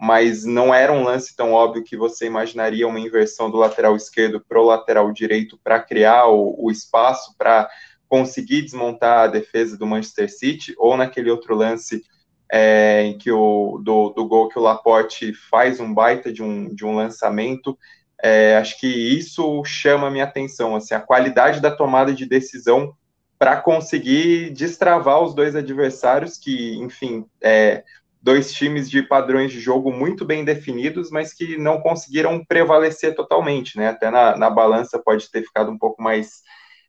[0.01, 4.42] mas não era um lance tão óbvio que você imaginaria uma inversão do lateral esquerdo
[4.48, 7.68] para o lateral direito para criar o, o espaço para
[8.09, 12.03] conseguir desmontar a defesa do Manchester City, ou naquele outro lance
[12.51, 16.74] é, em que o do, do gol que o Laporte faz um baita de um,
[16.74, 17.79] de um lançamento.
[18.22, 22.94] É, acho que isso chama a minha atenção, assim, a qualidade da tomada de decisão
[23.38, 27.85] para conseguir destravar os dois adversários, que, enfim, é,
[28.20, 33.76] dois times de padrões de jogo muito bem definidos, mas que não conseguiram prevalecer totalmente,
[33.78, 33.88] né?
[33.88, 36.42] Até na, na balança pode ter ficado um pouco mais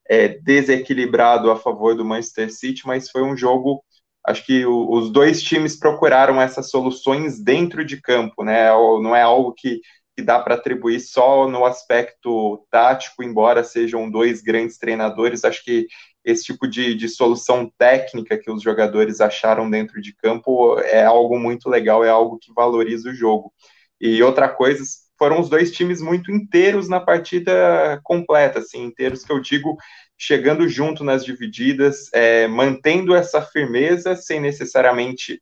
[0.09, 3.83] é, desequilibrado a favor do Manchester City, mas foi um jogo
[4.25, 8.69] acho que o, os dois times procuraram essas soluções dentro de campo, né?
[8.69, 9.81] Não é algo que,
[10.19, 15.45] que dá para atribuir só no aspecto tático, embora sejam dois grandes treinadores.
[15.45, 15.87] Acho que
[16.25, 21.39] esse tipo de, de solução técnica que os jogadores acharam dentro de campo é algo
[21.39, 23.53] muito legal, é algo que valoriza o jogo.
[23.99, 24.83] E outra coisa,
[25.17, 29.77] foram os dois times muito inteiros na partida completa, assim, inteiros que eu digo
[30.17, 35.41] chegando junto nas divididas, é, mantendo essa firmeza sem necessariamente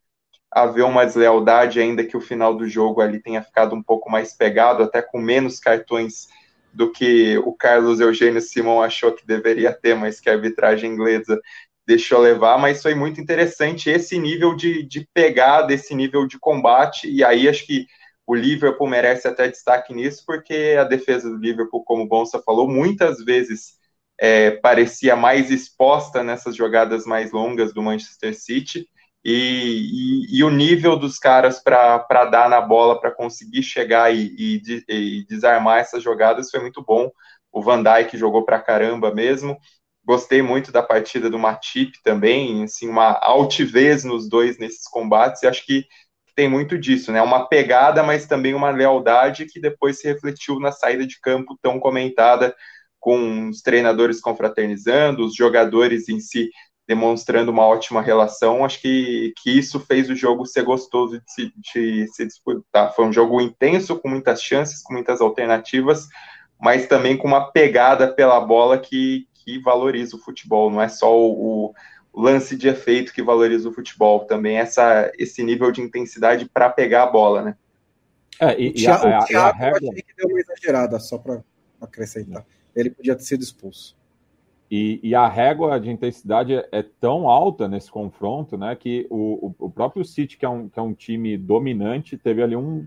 [0.50, 4.32] haver uma deslealdade, ainda que o final do jogo ali tenha ficado um pouco mais
[4.34, 6.28] pegado, até com menos cartões
[6.72, 11.38] do que o Carlos Eugênio Simão achou que deveria ter, mas que a arbitragem inglesa
[11.86, 17.10] deixou levar, mas foi muito interessante esse nível de, de pegada, esse nível de combate,
[17.10, 17.86] e aí acho que
[18.26, 22.68] o Liverpool merece até destaque nisso, porque a defesa do Liverpool, como o Bonsa falou,
[22.68, 23.78] muitas vezes
[24.20, 28.86] é, parecia mais exposta nessas jogadas mais longas do Manchester City.
[29.30, 34.62] E, e, e o nível dos caras para dar na bola, para conseguir chegar e,
[34.88, 37.10] e, desarmar essas jogadas foi muito bom.
[37.52, 39.58] O Van Dijk jogou para caramba mesmo.
[40.02, 45.46] Gostei muito da partida do Matip também, assim, uma altivez nos dois nesses combates, e
[45.46, 45.84] acho que
[46.34, 47.20] tem muito disso, né?
[47.20, 51.78] Uma pegada, mas também uma lealdade que depois se refletiu na saída de campo tão
[51.78, 52.56] comentada,
[52.98, 56.48] com os treinadores confraternizando, os jogadores em si
[56.88, 58.64] demonstrando uma ótima relação.
[58.64, 62.94] Acho que, que isso fez o jogo ser gostoso de se, de se disputar.
[62.94, 66.08] Foi um jogo intenso, com muitas chances, com muitas alternativas,
[66.58, 70.70] mas também com uma pegada pela bola que, que valoriza o futebol.
[70.70, 71.74] Não é só o,
[72.10, 76.70] o lance de efeito que valoriza o futebol, também essa, esse nível de intensidade para
[76.70, 77.56] pegar a bola, né?
[78.40, 79.80] É, e, o Thiago, a, a, a, a regra...
[79.80, 81.44] que deu uma exagerada, só para
[81.82, 82.46] acrescentar.
[82.74, 83.97] Ele podia ter sido expulso.
[84.70, 89.54] E, e, a régua de intensidade é, é, tão alta nesse confronto, né, que o,
[89.58, 92.86] o, próprio City, que é, um, que é um time dominante, teve ali um.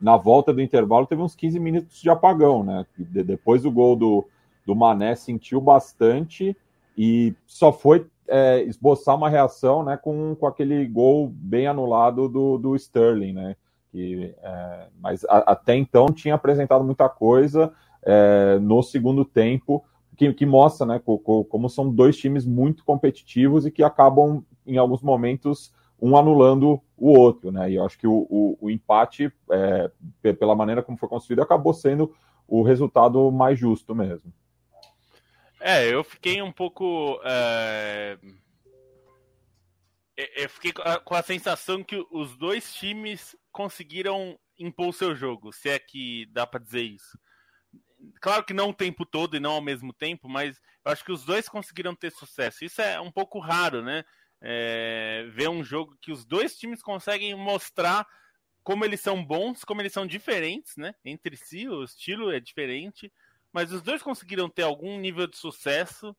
[0.00, 2.86] Na volta do intervalo, teve uns 15 minutos de apagão, né?
[2.96, 4.26] De, depois do gol do,
[4.64, 6.56] do Mané, sentiu bastante
[6.96, 12.58] e só foi é, esboçar uma reação né, com, com aquele gol bem anulado do,
[12.58, 13.56] do Sterling, né?
[13.90, 19.84] Que, é, mas a, até então tinha apresentado muita coisa é, no segundo tempo
[20.18, 21.00] que, que mostra né,
[21.48, 27.16] como são dois times muito competitivos e que acabam, em alguns momentos, um anulando o
[27.16, 27.52] outro.
[27.52, 27.70] Né?
[27.70, 29.90] E eu acho que o, o, o empate, é,
[30.34, 32.12] pela maneira como foi construído, acabou sendo
[32.48, 34.32] o resultado mais justo mesmo.
[35.60, 37.20] É, eu fiquei um pouco.
[37.24, 38.18] É...
[40.36, 40.72] Eu fiquei
[41.04, 46.26] com a sensação que os dois times conseguiram impor o seu jogo, se é que
[46.32, 47.16] dá para dizer isso
[48.20, 51.12] claro que não o tempo todo e não ao mesmo tempo, mas eu acho que
[51.12, 52.64] os dois conseguiram ter sucesso.
[52.64, 54.04] Isso é um pouco raro, né?
[54.40, 58.06] É, ver um jogo que os dois times conseguem mostrar
[58.62, 60.94] como eles são bons, como eles são diferentes, né?
[61.04, 63.12] Entre si, o estilo é diferente,
[63.52, 66.14] mas os dois conseguiram ter algum nível de sucesso.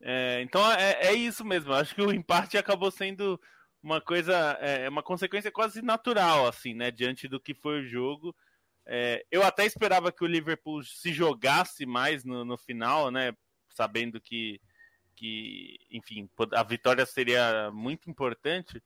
[0.00, 1.70] É, então é, é, isso mesmo.
[1.72, 3.40] Eu acho que o empate acabou sendo
[3.82, 6.90] uma coisa, é, uma consequência quase natural, assim, né?
[6.90, 8.34] Diante do que foi o jogo.
[8.86, 13.34] É, eu até esperava que o Liverpool se jogasse mais no, no final, né?
[13.70, 14.60] Sabendo que,
[15.16, 18.82] que, enfim, a vitória seria muito importante.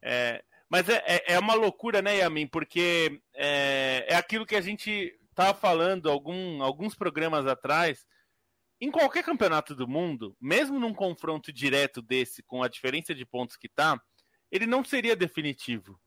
[0.00, 2.46] É, mas é, é, é uma loucura, né, Yamin?
[2.46, 8.06] Porque é, é aquilo que a gente estava falando algum, alguns programas atrás.
[8.80, 13.56] Em qualquer campeonato do mundo, mesmo num confronto direto desse, com a diferença de pontos
[13.56, 14.00] que tá,
[14.50, 15.98] ele não seria definitivo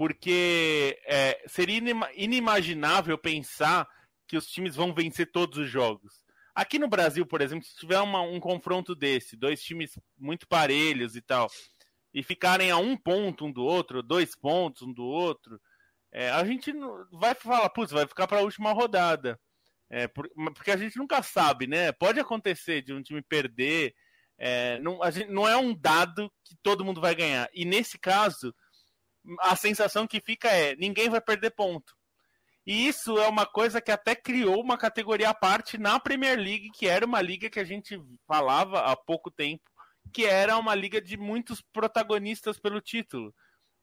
[0.00, 1.78] porque é, seria
[2.14, 3.86] inimaginável pensar
[4.26, 6.24] que os times vão vencer todos os jogos.
[6.54, 11.16] Aqui no Brasil, por exemplo, se tiver uma, um confronto desse, dois times muito parelhos
[11.16, 11.50] e tal,
[12.14, 15.60] e ficarem a um ponto um do outro, dois pontos um do outro,
[16.10, 16.72] é, a gente
[17.12, 19.38] vai falar, putz, vai ficar para a última rodada.
[19.90, 21.92] É, porque a gente nunca sabe, né?
[21.92, 23.94] Pode acontecer de um time perder,
[24.38, 27.50] é, não, gente, não é um dado que todo mundo vai ganhar.
[27.52, 28.54] E nesse caso,
[29.40, 31.94] a sensação que fica é ninguém vai perder ponto.
[32.66, 36.70] E isso é uma coisa que até criou uma categoria à parte na Premier League,
[36.70, 39.70] que era uma liga que a gente falava há pouco tempo,
[40.12, 43.34] que era uma liga de muitos protagonistas pelo título.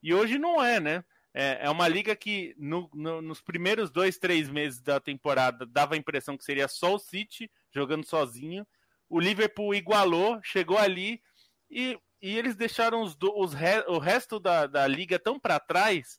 [0.02, 1.04] E hoje não é, né?
[1.34, 5.96] É, é uma liga que no, no, nos primeiros dois, três meses da temporada dava
[5.96, 8.66] a impressão que seria só o City jogando sozinho.
[9.10, 11.22] O Liverpool igualou, chegou ali
[11.70, 16.18] e e eles deixaram os, os re, o resto da, da liga tão para trás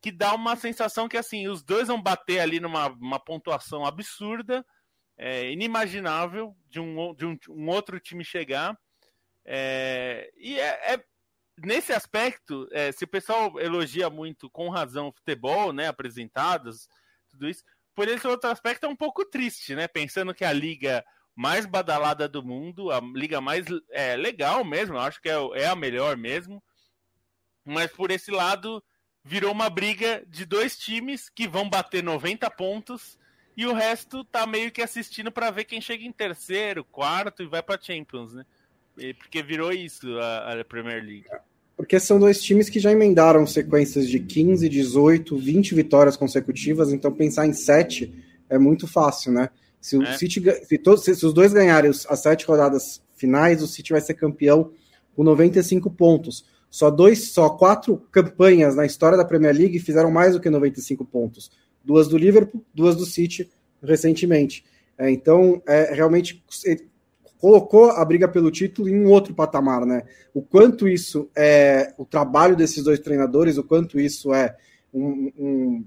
[0.00, 4.64] que dá uma sensação que assim os dois vão bater ali numa uma pontuação absurda,
[5.16, 8.78] é, inimaginável de um, de um, um outro time chegar.
[9.44, 11.04] É, e é, é,
[11.58, 16.88] nesse aspecto, é, se o pessoal elogia muito com razão o futebol, né, apresentadas,
[17.30, 21.04] tudo isso, por esse outro aspecto é um pouco triste, né, pensando que a liga
[21.36, 25.76] mais badalada do mundo, a liga mais é, legal mesmo, acho que é, é a
[25.76, 26.62] melhor mesmo.
[27.62, 28.82] Mas por esse lado,
[29.22, 33.18] virou uma briga de dois times que vão bater 90 pontos
[33.56, 37.46] e o resto tá meio que assistindo para ver quem chega em terceiro, quarto e
[37.46, 38.44] vai para Champions, né?
[39.18, 41.26] Porque virou isso a, a, Premier League.
[41.76, 47.12] Porque são dois times que já emendaram sequências de 15, 18, 20 vitórias consecutivas, então
[47.12, 49.50] pensar em 7 é muito fácil, né?
[49.86, 50.18] Se, é.
[50.18, 54.14] City, se, todos, se, os dois ganharem as sete rodadas finais, o City vai ser
[54.14, 54.72] campeão
[55.14, 56.44] com 95 pontos.
[56.68, 61.04] Só dois, só quatro campanhas na história da Premier League fizeram mais do que 95
[61.04, 61.52] pontos.
[61.84, 63.48] Duas do Liverpool, duas do City
[63.80, 64.64] recentemente.
[64.98, 66.42] É, então, é, realmente,
[67.38, 70.02] colocou a briga pelo título em um outro patamar, né?
[70.34, 74.56] O quanto isso é o trabalho desses dois treinadores, o quanto isso é
[74.92, 75.84] um, um,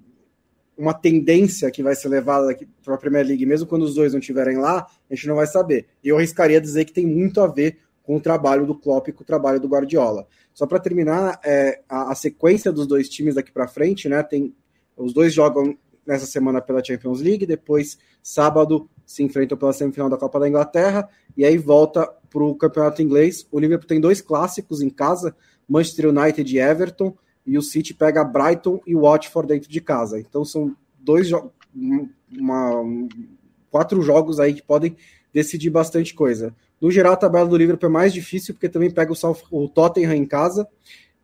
[0.79, 4.19] uma tendência que vai ser levada para a Premier League, mesmo quando os dois não
[4.21, 5.87] estiverem lá, a gente não vai saber.
[6.01, 9.21] Eu arriscaria dizer que tem muito a ver com o trabalho do Klopp e com
[9.21, 10.25] o trabalho do Guardiola.
[10.53, 14.23] Só para terminar, é, a, a, sequência dos dois times daqui para frente, né?
[14.23, 14.55] Tem
[14.95, 15.77] os dois jogam
[16.07, 21.09] nessa semana pela Champions League, depois sábado se enfrentam pela semifinal da Copa da Inglaterra
[21.35, 23.45] e aí volta para o campeonato inglês.
[23.51, 25.35] O Liverpool tem dois clássicos em casa,
[25.67, 27.15] Manchester United e Everton,
[27.49, 30.19] e o City pega Brighton e Watford dentro de casa.
[30.19, 31.51] Então são dois jogos,
[33.71, 34.95] quatro jogos aí que podem
[35.33, 36.53] decidir bastante coisa.
[36.79, 39.67] No geral, a tabela do Liverpool é mais difícil porque também pega o, South, o
[39.67, 40.67] Tottenham em casa,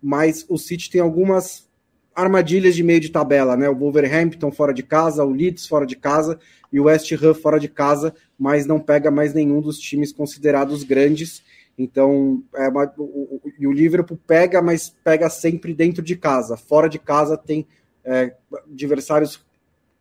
[0.01, 1.69] mas o City tem algumas
[2.15, 3.69] armadilhas de meio de tabela, né?
[3.69, 6.39] O Wolverhampton fora de casa, o Leeds fora de casa
[6.73, 10.83] e o West Ham fora de casa, mas não pega mais nenhum dos times considerados
[10.83, 11.43] grandes.
[11.77, 16.55] Então, é uma, o, o, e o Liverpool pega, mas pega sempre dentro de casa.
[16.55, 17.67] Fora de casa tem
[18.03, 18.35] é,
[18.71, 19.45] adversários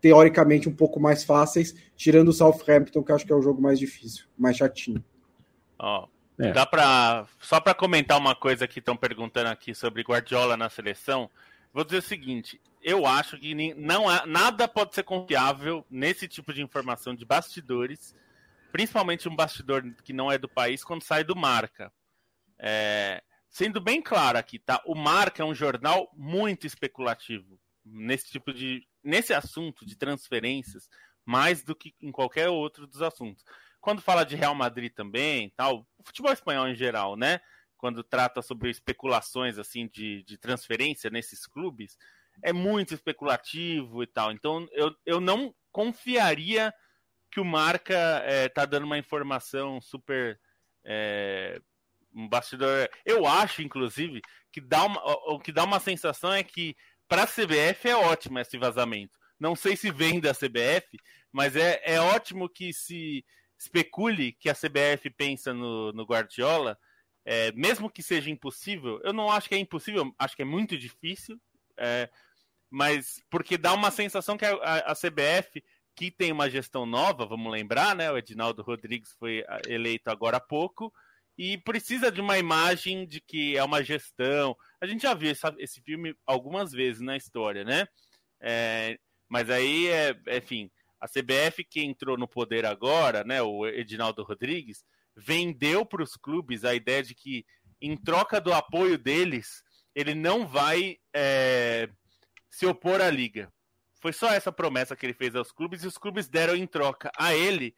[0.01, 3.79] teoricamente um pouco mais fáceis, tirando o Southampton, que acho que é o jogo mais
[3.79, 5.03] difícil, mais chatinho.
[5.79, 6.07] Ó,
[6.39, 6.53] é.
[6.53, 11.31] dá para só para comentar uma coisa que estão perguntando aqui sobre Guardiola na seleção.
[11.73, 16.53] Vou dizer o seguinte: eu acho que não há, nada pode ser confiável nesse tipo
[16.53, 18.15] de informação de bastidores,
[18.75, 21.93] principalmente um bastidor que não é do país, quando sai do Marca.
[22.59, 24.83] É, sendo bem claro aqui, tá?
[24.85, 30.89] O Marca é um jornal muito especulativo nesse tipo de nesse assunto de transferências,
[31.25, 33.45] mais do que em qualquer outro dos assuntos.
[33.81, 37.41] Quando fala de Real Madrid também, tal, o futebol espanhol em geral, né?
[37.77, 41.97] quando trata sobre especulações assim de, de transferência nesses clubes,
[42.43, 44.33] é muito especulativo e tal.
[44.33, 46.75] Então eu, eu não confiaria
[47.35, 50.41] que o Marca é, tá dando uma informação super.
[50.85, 51.61] É,
[52.15, 52.89] um bastidor.
[53.05, 54.23] Eu acho, inclusive,
[54.53, 56.77] que dá uma, o que dá uma sensação é que
[57.09, 59.19] para a CBF é ótimo esse vazamento.
[59.39, 60.97] Não sei se vem da CBF,
[61.33, 63.25] mas é, é ótimo que se
[63.59, 66.79] especule que a CBF pensa no, no Guardiola
[67.25, 70.77] é, mesmo que seja impossível, eu não acho que é impossível, acho que é muito
[70.77, 71.41] difícil,
[71.79, 72.11] é,
[72.71, 75.65] mas porque dá uma sensação que a, a, CBF,
[75.95, 78.11] que tem uma gestão nova, vamos lembrar, né?
[78.11, 80.93] O Edinaldo Rodrigues foi eleito agora há pouco,
[81.37, 84.57] e precisa de uma imagem de que é uma gestão.
[84.81, 87.87] A gente já viu essa, esse filme algumas vezes na história, né?
[88.41, 90.71] É, mas aí, é, enfim,
[91.01, 93.43] a CBF que entrou no poder agora, né?
[93.43, 94.85] O Edinaldo Rodrigues
[95.17, 97.45] vendeu para os clubes a ideia de que,
[97.81, 99.63] em troca do apoio deles,
[99.95, 101.89] ele não vai é,
[102.51, 103.53] se opor à liga.
[104.05, 107.11] Foi só essa promessa que ele fez aos clubes e os clubes deram em troca
[107.17, 107.75] a ele,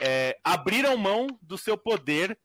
[0.00, 2.38] é, abriram mão do seu poder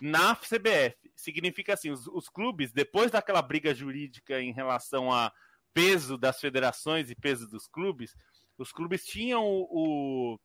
[0.00, 0.96] na CBF.
[1.14, 5.30] Significa assim, os, os, clubes, depois daquela briga jurídica em relação a
[5.74, 8.16] peso das federações e peso dos clubes,
[8.56, 10.38] os clubes tinham o,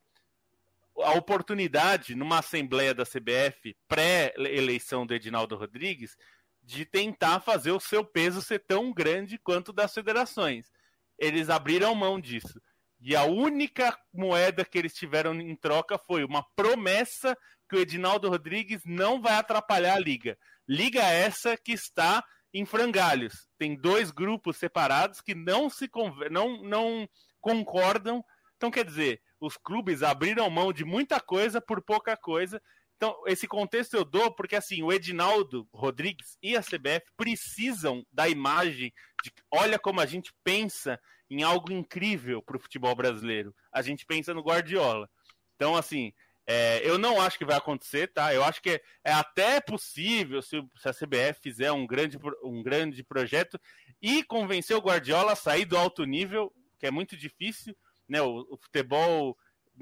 [0.98, 6.18] o a oportunidade, numa assembleia da CBF, pré-eleição do Edinaldo Rodrigues,
[6.62, 10.75] de tentar fazer o seu peso ser tão grande quanto das federações.
[11.18, 12.60] Eles abriram mão disso.
[13.00, 17.38] E a única moeda que eles tiveram em troca foi uma promessa
[17.70, 20.38] que o Edinaldo Rodrigues não vai atrapalhar a liga.
[20.68, 23.48] Liga essa que está em frangalhos.
[23.58, 25.90] Tem dois grupos separados que não se
[26.32, 27.08] não, não
[27.42, 28.24] concordam.
[28.56, 32.62] Então, quer dizer, os clubes abriram mão de muita coisa por pouca coisa.
[32.96, 38.30] Então, esse contexto eu dou porque, assim, o Edinaldo Rodrigues e a CBF precisam da
[38.30, 38.94] imagem
[39.24, 43.54] de olha como a gente pensa em algo incrível para o futebol brasileiro.
[43.72, 45.10] A gente pensa no Guardiola.
[45.56, 46.14] Então, assim,
[46.48, 48.34] é, eu não acho que vai acontecer, tá?
[48.34, 52.62] Eu acho que é, é até possível se, se, a CBF fizer um grande, um
[52.62, 53.60] grande projeto
[54.02, 57.76] e convencer o Guardiola a sair do alto nível, que é muito difícil,
[58.08, 59.36] né, o, o futebol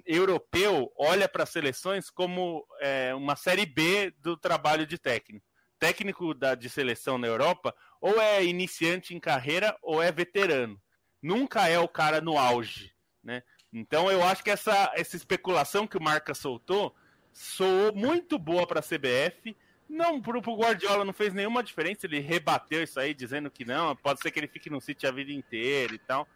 [0.06, 5.46] europeu olha para seleções como é, uma série B do trabalho de técnico.
[5.80, 10.80] Técnico da, de seleção na Europa ou é iniciante em carreira ou é veterano.
[11.22, 13.44] Nunca é o cara no auge, né?
[13.72, 16.96] Então eu acho que essa, essa especulação que o Marca soltou
[17.34, 19.56] soou muito boa para a CBF.
[19.90, 22.06] Não, para o Guardiola não fez nenhuma diferença.
[22.06, 25.12] Ele rebateu isso aí, dizendo que não, pode ser que ele fique no City a
[25.12, 26.28] vida inteira e tal.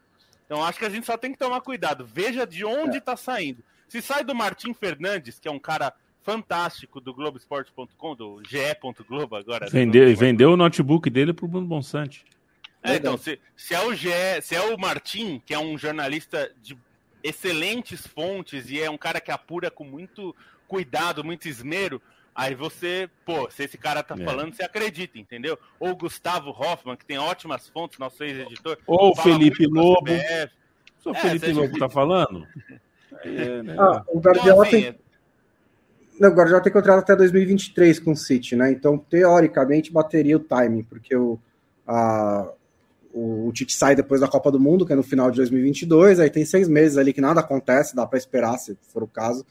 [0.47, 2.09] Então acho que a gente só tem que tomar cuidado.
[2.11, 3.17] Veja de onde está é.
[3.17, 3.63] saindo.
[3.87, 5.93] Se sai do Martim Fernandes, que é um cara
[6.23, 9.69] fantástico do Globoesporte.com, do ge.globo agora.
[9.69, 12.25] Vendeu, vendeu o notebook dele para o Bruno Bonsante.
[12.83, 14.09] É, então, se, se, é o GE,
[14.41, 16.77] se é o Martim, que é um jornalista de
[17.23, 20.35] excelentes fontes e é um cara que apura com muito
[20.67, 22.01] cuidado, muito esmero,
[22.38, 24.23] Aí você, pô, se esse cara tá é.
[24.23, 25.57] falando, você acredita, entendeu?
[25.79, 28.77] Ou o Gustavo Hoffman, que tem ótimas fontes, nosso ex-editor.
[28.85, 30.11] Ou o Felipe Lobo.
[30.11, 32.45] O é, Felipe Lobo tá falando?
[33.23, 33.75] É, né?
[33.79, 34.95] ah, o Guardiola assim, tem.
[36.19, 38.71] Não, o Guardiola tem contrato até 2023 com o City, né?
[38.71, 41.39] Então, teoricamente, bateria o timing, porque o,
[41.88, 42.51] a,
[43.11, 46.19] o, o Tite sai depois da Copa do Mundo, que é no final de 2022,
[46.19, 49.43] aí tem seis meses ali que nada acontece, dá para esperar, se for o caso,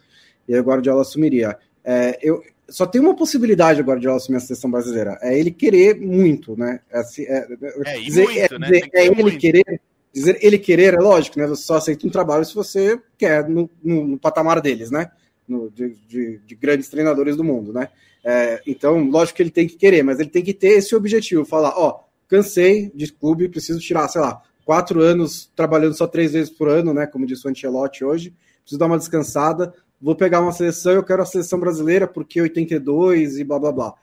[0.46, 1.58] e aí o Guardiola assumiria.
[1.82, 5.18] É, eu, só tem uma possibilidade agora de assumir a seleção brasileira.
[5.22, 6.80] É ele querer muito, né?
[6.90, 7.46] É, é,
[7.84, 8.66] é, dizer, muito, é, né?
[8.66, 9.38] dizer, é ele muito.
[9.38, 9.80] querer.
[10.12, 11.46] Dizer ele querer é lógico, né?
[11.46, 15.10] Você só aceita um trabalho se você quer no, no, no patamar deles, né?
[15.46, 17.88] No, de, de, de, grandes treinadores do mundo, né?
[18.24, 21.44] É, então, lógico que ele tem que querer, mas ele tem que ter esse objetivo:
[21.44, 26.50] falar, ó, cansei de clube, preciso tirar, sei lá, quatro anos trabalhando só três vezes
[26.50, 27.06] por ano, né?
[27.06, 31.22] Como disse o Ancelotti hoje, preciso dar uma descansada vou pegar uma seleção, eu quero
[31.22, 33.94] a seleção brasileira porque 82 e blá blá blá.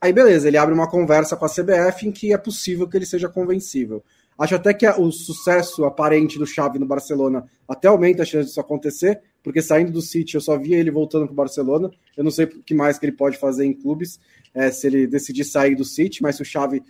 [0.00, 3.06] Aí beleza, ele abre uma conversa com a CBF em que é possível que ele
[3.06, 4.02] seja convencível.
[4.38, 8.58] Acho até que o sucesso aparente do Xavi no Barcelona até aumenta a chance disso
[8.58, 11.90] acontecer, porque saindo do City eu só via ele voltando para o Barcelona.
[12.16, 14.18] Eu não sei o que mais que ele pode fazer em clubes
[14.54, 16.82] é, se ele decidir sair do City, mas se o Xavi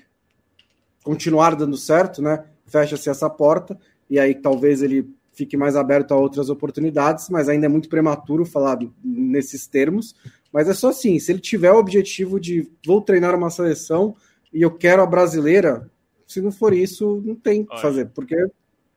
[1.03, 3.77] continuar dando certo, né, fecha-se essa porta
[4.09, 8.45] e aí talvez ele fique mais aberto a outras oportunidades, mas ainda é muito prematuro
[8.45, 10.15] falar nesses termos.
[10.53, 14.15] Mas é só assim: se ele tiver o objetivo de vou treinar uma seleção
[14.53, 15.91] e eu quero a brasileira,
[16.27, 18.37] se não for isso, não tem o que fazer, porque.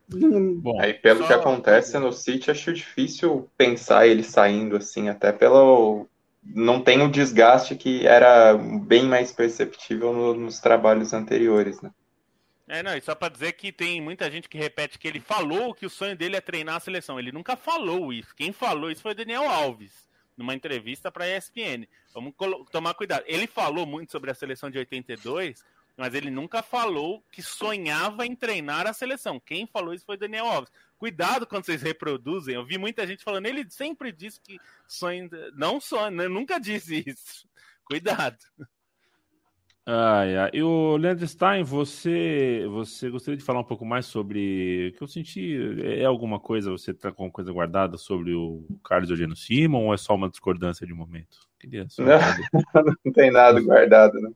[0.09, 1.27] Bom, aí pelo só...
[1.27, 6.07] que acontece no City, acho difícil pensar ele saindo assim, até pelo.
[6.43, 11.89] Não tem o desgaste que era bem mais perceptível no, nos trabalhos anteriores, né?
[12.68, 15.74] É, não, e só pra dizer que tem muita gente que repete que ele falou
[15.74, 17.20] que o sonho dele é treinar a seleção.
[17.20, 18.34] Ele nunca falou isso.
[18.36, 21.86] Quem falou isso foi Daniel Alves, numa entrevista pra ESPN.
[22.14, 22.34] Vamos
[22.72, 23.24] tomar cuidado.
[23.28, 25.64] Ele falou muito sobre a seleção de 82,
[25.97, 29.41] mas ele nunca falou que sonhava em treinar a seleção.
[29.41, 30.72] Quem falou isso foi Daniel Alves.
[30.97, 32.55] Cuidado quando vocês reproduzem.
[32.55, 34.57] Eu vi muita gente falando, ele sempre disse que
[34.88, 35.30] sonha.
[35.53, 37.45] Não sonha, nunca disse isso.
[37.84, 38.38] Cuidado.
[39.86, 40.49] Ai, ai.
[40.53, 45.03] E o Leandro Stein, você, você gostaria de falar um pouco mais sobre o que
[45.03, 45.57] eu senti?
[45.84, 49.97] É alguma coisa, você tá com coisa guardada sobre o Carlos Eugênio Simon ou é
[49.97, 51.38] só uma discordância de momento?
[51.59, 52.01] Queria só...
[52.01, 52.13] não,
[53.05, 54.36] não tem nada guardado, não.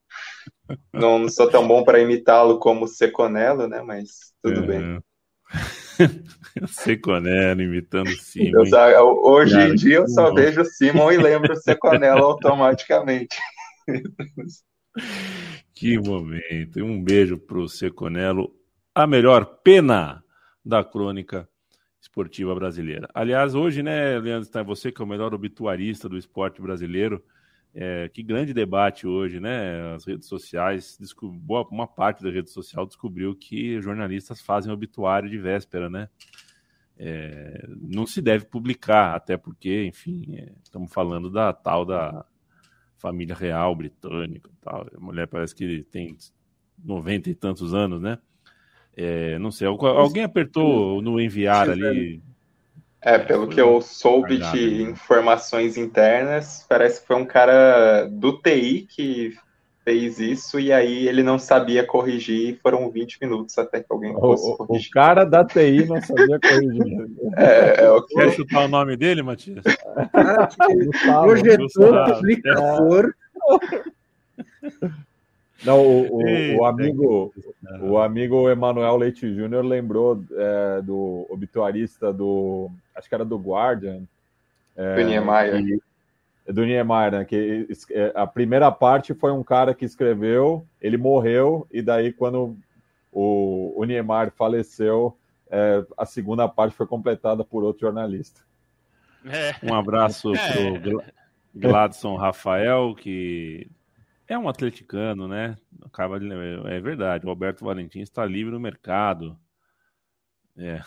[0.93, 3.81] Não, não sou tão bom para imitá-lo como Seconello, né?
[3.81, 4.67] Mas tudo é.
[4.67, 5.03] bem.
[6.67, 8.63] Seconello imitando o Simon.
[9.23, 10.35] hoje Cara, em dia eu só bom.
[10.35, 13.37] vejo o Simon e lembro o Seconello automaticamente.
[15.73, 16.83] Que momento.
[16.83, 18.51] Um beijo para o Seconello,
[18.95, 20.23] a melhor pena
[20.65, 21.47] da crônica
[22.01, 23.07] esportiva brasileira.
[23.13, 27.23] Aliás, hoje, né, Leandro, está você que é o melhor obituarista do esporte brasileiro.
[27.75, 29.93] É, que grande debate hoje, né?
[29.93, 35.37] As redes sociais, boa, uma parte da rede social descobriu que jornalistas fazem obituário de
[35.37, 36.09] véspera, né?
[36.97, 42.25] É, não se deve publicar, até porque, enfim, é, estamos falando da tal da
[42.97, 44.87] família real britânica tal.
[44.95, 46.17] A mulher parece que tem
[46.83, 48.17] noventa e tantos anos, né?
[48.95, 52.21] É, não sei, alguém apertou no enviar ali.
[52.99, 58.87] É, pelo que eu soube de informações internas, parece que foi um cara do TI
[58.89, 59.37] que
[59.87, 64.13] fez isso e aí ele não sabia corrigir e foram 20 minutos até que alguém
[64.13, 64.89] fosse o, corrigir.
[64.89, 67.09] O cara da TI não sabia corrigir.
[67.37, 68.13] é, é o que...
[68.13, 69.63] Quer chutar o nome dele, Matias?
[70.13, 73.13] Ah, projetor, aplicador.
[75.63, 77.33] Não, o, o, o amigo,
[77.79, 84.01] o amigo Emanuel Leite Júnior lembrou é, do obituarista do, acho que era do Guardian,
[84.75, 85.79] é, do Niemeyer
[86.47, 87.25] do Niemeyer, né?
[87.25, 92.57] Que é, a primeira parte foi um cara que escreveu, ele morreu, e daí quando
[93.11, 95.17] o, o Niemeyer faleceu,
[95.49, 98.41] é, a segunda parte foi completada por outro jornalista.
[99.25, 99.55] É.
[99.63, 100.79] Um abraço é.
[100.79, 101.03] pro
[101.53, 103.69] Gladson Rafael, que
[104.27, 105.57] é um atleticano, né?
[105.83, 106.29] Acaba de,
[106.65, 109.37] é verdade, o Alberto Valentim está livre no mercado.
[110.57, 110.79] É.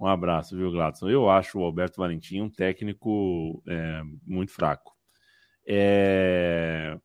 [0.00, 1.10] Um abraço, viu, Gladson?
[1.10, 4.96] Eu acho o Alberto Valentim um técnico é, muito fraco.
[5.66, 6.98] É...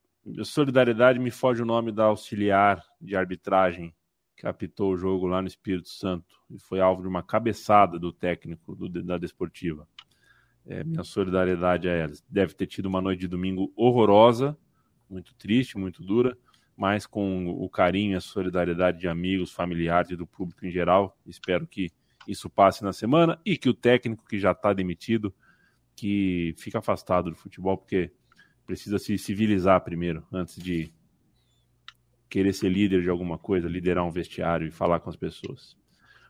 [0.44, 3.94] Solidariedade me foge o nome da auxiliar de arbitragem
[4.38, 8.14] que apitou o jogo lá no Espírito Santo e foi alvo de uma cabeçada do
[8.14, 9.86] técnico do, da Desportiva.
[10.66, 12.24] É, minha solidariedade a elas.
[12.30, 14.58] Deve ter tido uma noite de domingo horrorosa,
[15.10, 16.36] muito triste, muito dura,
[16.78, 21.18] mas com o carinho e a solidariedade de amigos, familiares e do público em geral,
[21.26, 21.92] espero que
[22.28, 25.34] isso passe na semana e que o técnico que já está demitido
[25.96, 28.12] que fica afastado do futebol porque
[28.66, 30.92] precisa se civilizar primeiro, antes de
[32.30, 35.78] querer ser líder de alguma coisa, liderar um vestiário e falar com as pessoas.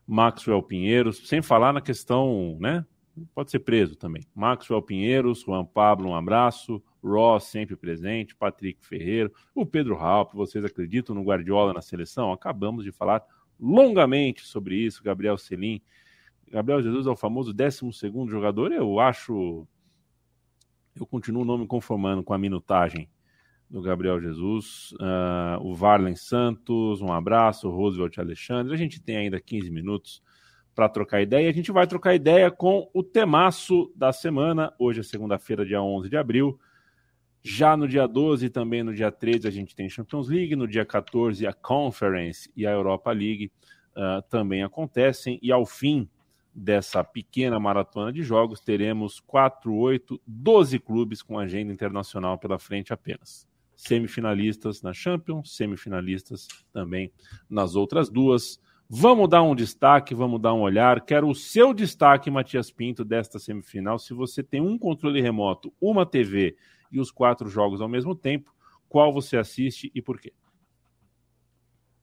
[0.06, 2.86] Maxwell Pinheiros, sem falar na questão, né?
[3.34, 4.24] Pode ser preso também.
[4.36, 6.84] Maxwell Pinheiros, Juan Pablo, um abraço.
[7.02, 8.36] Ross, sempre presente.
[8.36, 9.32] Patrick Ferreira.
[9.54, 12.32] O Pedro Raup, vocês acreditam no Guardiola na seleção?
[12.32, 13.24] Acabamos de falar
[13.60, 15.04] longamente sobre isso.
[15.04, 15.82] Gabriel Selim.
[16.52, 17.82] Gabriel Jesus é o famoso 12
[18.28, 18.72] jogador.
[18.72, 19.68] Eu acho.
[20.96, 23.10] Eu continuo não me conformando com a minutagem
[23.70, 28.74] do Gabriel Jesus, uh, o Varlen Santos, um abraço, Roosevelt Alexandre.
[28.74, 30.22] A gente tem ainda 15 minutos
[30.74, 31.50] para trocar ideia.
[31.50, 34.74] A gente vai trocar ideia com o temaço da semana.
[34.78, 36.60] Hoje é segunda-feira, dia 11 de abril.
[37.48, 40.68] Já no dia 12 e também no dia 13 a gente tem Champions League, no
[40.68, 43.52] dia 14 a Conference e a Europa League
[43.96, 45.38] uh, também acontecem.
[45.44, 46.10] E ao fim
[46.56, 52.92] dessa pequena maratona de jogos, teremos 4, 8, 12 clubes com agenda internacional pela frente
[52.92, 57.12] apenas semifinalistas na Champions, semifinalistas também
[57.48, 58.60] nas outras duas.
[58.90, 61.00] Vamos dar um destaque, vamos dar um olhar.
[61.02, 64.00] Quero o seu destaque, Matias Pinto, desta semifinal.
[64.00, 66.56] Se você tem um controle remoto, uma TV
[66.92, 68.54] e os quatro jogos ao mesmo tempo,
[68.88, 70.34] qual você assiste e por quê?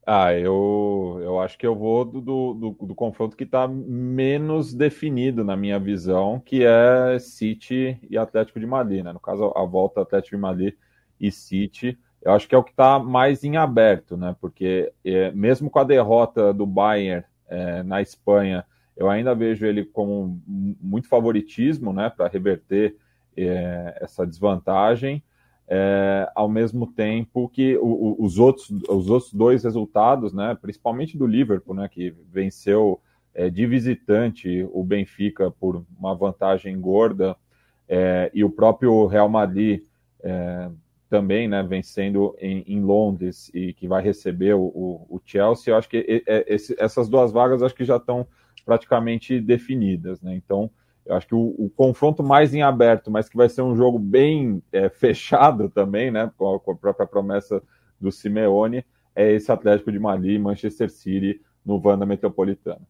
[0.05, 4.75] Ah, eu, eu acho que eu vou do, do, do, do confronto que está menos
[4.75, 9.13] definido na minha visão, que é City e Atlético de Madrid, né?
[9.13, 10.75] No caso, a volta Atlético de Madrid
[11.21, 11.97] e City.
[12.21, 14.35] Eu acho que é o que está mais em aberto, né?
[14.41, 18.67] Porque é, mesmo com a derrota do Bayern é, na Espanha,
[18.97, 22.11] eu ainda vejo ele com muito favoritismo, né?
[22.11, 22.97] Para reverter
[23.37, 25.23] é, essa desvantagem.
[25.69, 30.57] É, ao mesmo tempo que o, o, os, outros, os outros dois resultados, né?
[30.61, 31.89] Principalmente do Liverpool, né?
[31.89, 33.01] Que venceu
[33.35, 37.37] é, de visitante o Benfica por uma vantagem gorda
[37.89, 39.83] é, e o próprio Real Madrid
[40.23, 40.71] é,
[41.09, 45.89] também, né, vencendo em, em, Londres e que vai receber o, o, Chelsea, eu acho
[45.89, 48.27] que esse, essas duas vagas acho que já estão
[48.65, 50.35] praticamente definidas, né?
[50.35, 50.71] Então,
[51.05, 53.99] eu acho que o, o, confronto mais em aberto, mas que vai ser um jogo
[53.99, 57.63] bem é, fechado também, né, com a, com a, própria promessa
[58.01, 58.85] do Simeone,
[59.15, 62.87] é esse Atlético de Madrid Manchester City no Vanda Metropolitano.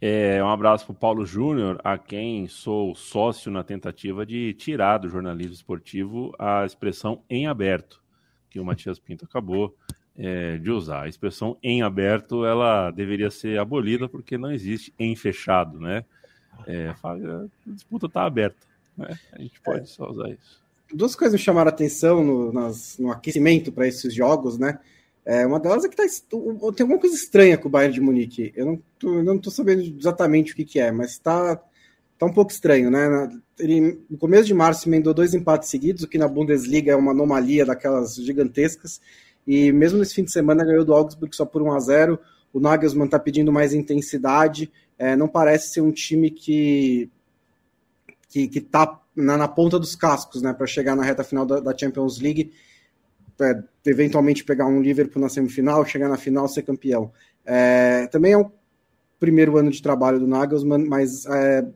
[0.00, 4.98] É, um abraço para o Paulo Júnior, a quem sou sócio na tentativa de tirar
[4.98, 8.02] do jornalismo esportivo a expressão em aberto,
[8.50, 9.74] que o Matias Pinto acabou
[10.14, 11.04] é, de usar.
[11.04, 16.04] A expressão em aberto ela deveria ser abolida porque não existe em fechado, né?
[16.66, 18.56] É, a disputa está aberta,
[18.96, 19.18] né?
[19.32, 19.86] A gente pode é.
[19.86, 20.64] só usar isso.
[20.92, 24.78] Duas coisas me chamaram a atenção no, nas, no aquecimento para esses jogos, né?
[25.24, 28.52] É, uma delas é que tá, tem alguma coisa estranha com o Bayern de Munique.
[28.54, 31.60] Eu não tô, não tô sabendo exatamente o que, que é, mas está
[32.16, 33.28] tá um pouco estranho, né?
[33.58, 37.10] Ele, no começo de março, emendou dois empates seguidos, o que na Bundesliga é uma
[37.10, 39.00] anomalia daquelas gigantescas.
[39.44, 42.18] E mesmo nesse fim de semana ganhou do Augsburg só por 1 a 0
[42.56, 44.72] O Nagelsmann está pedindo mais intensidade.
[44.98, 47.10] É, não parece ser um time que
[48.30, 51.60] que, que tá na, na ponta dos cascos, né, para chegar na reta final da,
[51.60, 52.50] da Champions League
[53.40, 57.12] é, eventualmente pegar um Liverpool na semifinal, chegar na final, ser campeão.
[57.44, 58.50] É, também é o
[59.20, 61.66] primeiro ano de trabalho do Nagelsmann, mas é,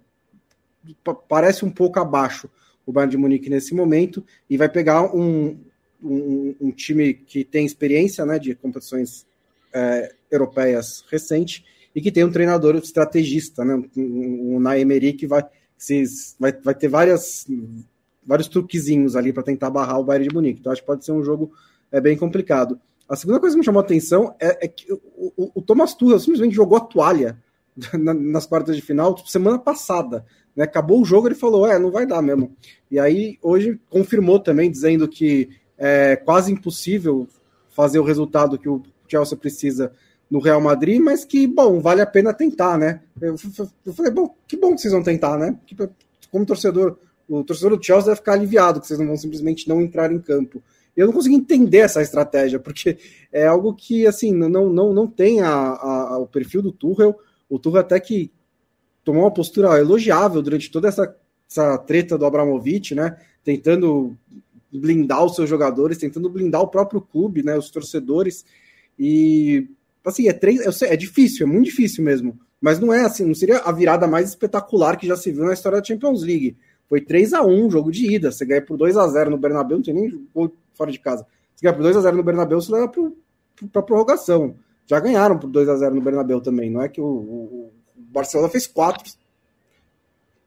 [1.29, 2.49] parece um pouco abaixo
[2.87, 5.61] o Bayern de Munique nesse momento e vai pegar um,
[6.03, 9.27] um, um time que tem experiência né, de competições
[9.73, 11.65] é, europeias recente
[11.95, 15.43] e que tem um treinador estrategista, né, um Naemery que vai,
[16.39, 17.47] vai, vai ter várias
[18.25, 20.61] vários truquezinhos ali para tentar barrar o Bayern de Munique.
[20.61, 21.53] Então acho que pode ser um jogo
[21.91, 22.79] é, bem complicado.
[23.09, 25.01] A segunda coisa que me chamou a atenção é, é que o,
[25.37, 27.37] o, o, Thomas Tuchel simplesmente jogou a toalha
[27.99, 30.25] na, nas quartas de final tipo, semana passada.
[30.55, 30.65] Né?
[30.65, 32.55] Acabou o jogo, ele falou, é, não vai dar mesmo.
[32.89, 37.27] E aí hoje confirmou também, dizendo que é quase impossível
[37.71, 39.93] fazer o resultado que o Chelsea precisa
[40.31, 43.01] no Real Madrid, mas que, bom, vale a pena tentar, né?
[43.21, 43.35] Eu,
[43.85, 45.59] eu falei, bom, que bom que vocês vão tentar, né?
[46.31, 46.97] Como torcedor
[47.31, 50.19] o torcedor do Chelsea vai ficar aliviado que vocês não vão simplesmente não entrar em
[50.19, 50.61] campo.
[50.97, 52.99] Eu não consegui entender essa estratégia, porque
[53.33, 57.17] é algo que, assim, não, não, não tem a, a, o perfil do Tuchel.
[57.49, 58.33] O Tuchel até que
[59.05, 61.17] tomou uma postura elogiável durante toda essa,
[61.49, 63.17] essa treta do Abramovich, né?
[63.45, 64.17] Tentando
[64.73, 67.57] blindar os seus jogadores, tentando blindar o próprio clube, né?
[67.57, 68.45] Os torcedores.
[68.99, 69.69] E,
[70.05, 72.39] assim, é, três, sei, é difícil, é muito difícil mesmo.
[72.61, 75.55] Mas não é assim, não seria a virada mais espetacular que já se viu na
[75.55, 76.57] história da Champions League
[76.91, 78.33] foi 3 a 1 jogo de ida.
[78.33, 81.25] Você ganha por 2 a 0 no Bernabéu, não tem nem gol fora de casa.
[81.55, 82.93] Você ganha por 2 a 0 no Bernabéu, você leva
[83.73, 84.57] para prorrogação.
[84.87, 86.69] Já ganharam por 2 a 0 no Bernabéu também.
[86.69, 89.09] Não é que o, o, o Barcelona fez quatro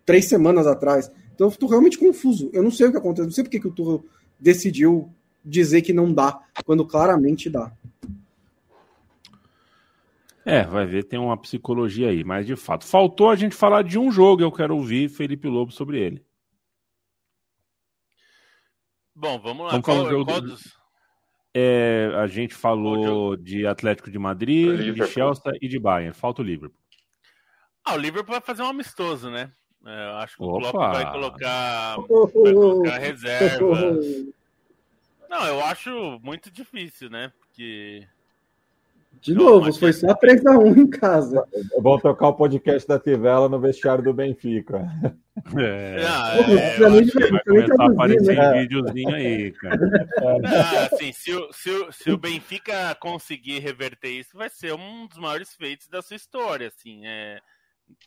[0.05, 1.09] três semanas atrás.
[1.33, 2.49] Então eu estou realmente confuso.
[2.51, 4.03] Eu não sei o que aconteceu, não sei porque que o Tuchel
[4.37, 5.09] decidiu
[5.45, 7.71] dizer que não dá, quando claramente dá.
[10.45, 12.85] É, vai ver, tem uma psicologia aí, mas de fato.
[12.85, 16.25] Faltou a gente falar de um jogo, eu quero ouvir Felipe Lobo sobre ele.
[19.15, 19.71] Bom, vamos lá.
[19.71, 20.77] Vamos qual, qual, qual dos...
[21.53, 26.13] é, a gente falou de Atlético de Madrid, de Chelsea e de Bayern.
[26.13, 26.79] Falta o Liverpool.
[27.85, 29.51] Ah, o Liverpool vai fazer um amistoso, né?
[29.85, 30.55] É, eu acho que Opa.
[30.55, 31.95] o Klopp vai colocar,
[32.33, 33.99] vai colocar reserva.
[35.29, 37.31] Não, eu acho muito difícil, né?
[37.39, 38.07] Porque
[39.21, 41.45] de novo, foi só 3x1 em casa.
[41.79, 44.85] Vão tocar o podcast da Tivela no vestiário do Benfica.
[45.57, 48.61] É, ah, é, vai começar a aparecer né?
[48.61, 49.79] videozinho aí, cara.
[50.45, 55.07] Ah, assim, se, o, se, o, se o Benfica conseguir reverter isso, vai ser um
[55.07, 57.39] dos maiores feitos da sua história, assim, é,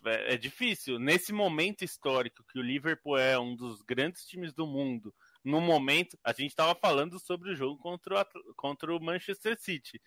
[0.05, 0.99] é, é difícil.
[0.99, 5.13] Nesse momento histórico que o Liverpool é um dos grandes times do mundo,
[5.45, 10.01] no momento, a gente estava falando sobre o jogo contra o, contra o Manchester City.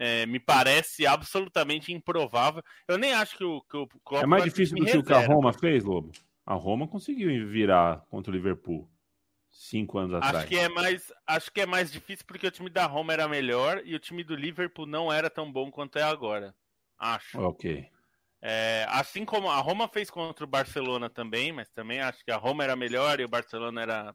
[0.00, 2.62] É, me parece absolutamente improvável.
[2.86, 5.12] Eu nem acho que o, que o Klopp É mais difícil do que o que
[5.12, 6.12] a Roma fez, Lobo.
[6.46, 8.88] A Roma conseguiu virar contra o Liverpool
[9.50, 10.36] cinco anos atrás.
[10.36, 13.26] Acho que é mais, acho que é mais difícil porque o time da Roma era
[13.26, 16.54] melhor e o time do Liverpool não era tão bom quanto é agora.
[16.96, 17.40] Acho.
[17.40, 17.90] Ok.
[18.40, 22.36] É, assim como a Roma fez contra o Barcelona também, mas também acho que a
[22.36, 24.14] Roma era melhor e o Barcelona era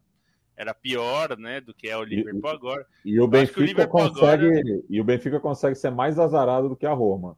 [0.56, 2.86] era pior, né, do que é o Liverpool e, agora.
[3.04, 4.82] E o Benfica o consegue agora...
[4.88, 7.36] e o Benfica consegue ser mais azarado do que a Roma.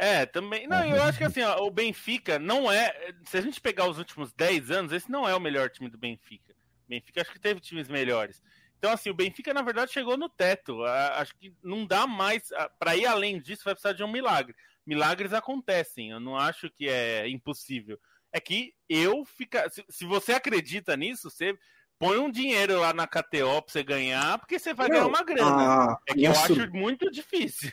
[0.00, 0.68] É, também.
[0.68, 3.12] Não, eu acho que assim, ó, o Benfica não é.
[3.24, 5.98] Se a gente pegar os últimos 10 anos, esse não é o melhor time do
[5.98, 6.52] Benfica.
[6.86, 8.40] O Benfica acho que teve times melhores.
[8.78, 10.84] Então, assim, o Benfica, na verdade, chegou no teto.
[10.84, 12.50] Acho que não dá mais.
[12.78, 14.54] Para ir além disso, vai precisar de um milagre.
[14.86, 16.10] Milagres acontecem.
[16.10, 17.98] Eu não acho que é impossível.
[18.32, 19.68] É que eu fica.
[19.68, 21.58] Se, se você acredita nisso, você
[21.98, 25.22] põe um dinheiro lá na KTO pra você ganhar, porque você vai não, ganhar uma
[25.22, 25.50] grana.
[25.50, 26.60] A, é que eu sur...
[26.60, 27.70] acho muito difícil.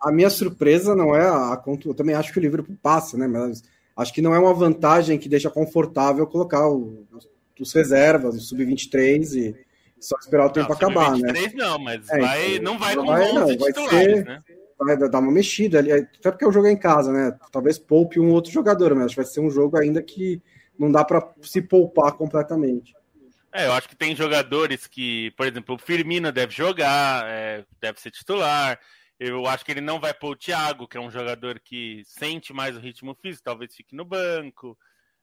[0.00, 1.88] A minha surpresa não é a conta.
[1.88, 3.26] Eu também acho que o Liverpool passa, né?
[3.26, 3.62] Mas
[3.96, 7.06] acho que não é uma vantagem que deixa confortável colocar o,
[7.58, 9.66] os reservas, o sub-23 e
[9.98, 11.32] só esperar o tempo não, acabar, né?
[11.54, 14.42] não, mas é, vai, então, não vai com vai, 11 não, vai ser, né?
[14.78, 17.36] Vai dar uma mexida ali, até porque o jogo é em casa, né?
[17.50, 20.42] Talvez poupe um outro jogador, mas acho que vai ser um jogo ainda que
[20.78, 22.94] não dá para se poupar completamente.
[23.56, 27.98] É, eu acho que tem jogadores que, por exemplo, o Firmino deve jogar, é, deve
[27.98, 28.78] ser titular.
[29.18, 32.52] Eu acho que ele não vai pôr o Thiago, que é um jogador que sente
[32.52, 34.78] mais o ritmo físico, talvez fique no banco.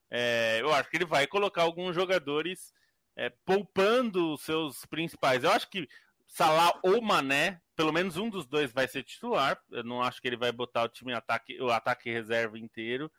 [0.10, 2.74] É, eu acho que ele vai colocar alguns jogadores
[3.16, 5.44] é, poupando os seus principais.
[5.44, 5.88] Eu acho que
[6.26, 9.62] Salah ou Mané, pelo menos um dos dois vai ser titular.
[9.70, 13.12] Eu não acho que ele vai botar o time ataque, o ataque reserva inteiro.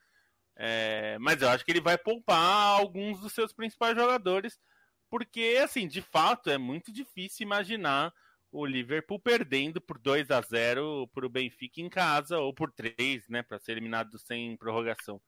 [0.57, 4.59] É, mas eu acho que ele vai poupar alguns dos seus principais jogadores
[5.15, 8.13] porque, assim, de fato, é muito difícil imaginar
[8.51, 13.29] o Liverpool perdendo por 2 a 0 para o Benfica em casa, ou por 3,
[13.29, 15.23] né, para ser eliminado sem prorrogação.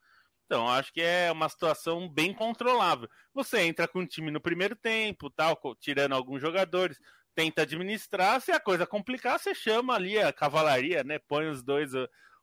[0.45, 3.09] Então, acho que é uma situação bem controlável.
[3.33, 6.99] Você entra com o time no primeiro tempo, tal, tirando alguns jogadores,
[7.33, 11.21] tenta administrar, se a coisa complicar, você chama ali a cavalaria, né?
[11.29, 11.93] Põe os dois,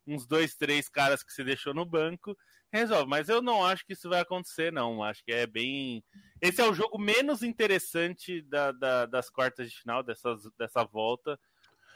[0.07, 2.37] uns dois, três caras que você deixou no banco
[2.74, 3.09] resolve.
[3.09, 5.03] Mas eu não acho que isso vai acontecer, não.
[5.03, 6.03] Acho que é bem.
[6.41, 11.39] Esse é o jogo menos interessante da, da, das quartas de final, dessas, dessa volta.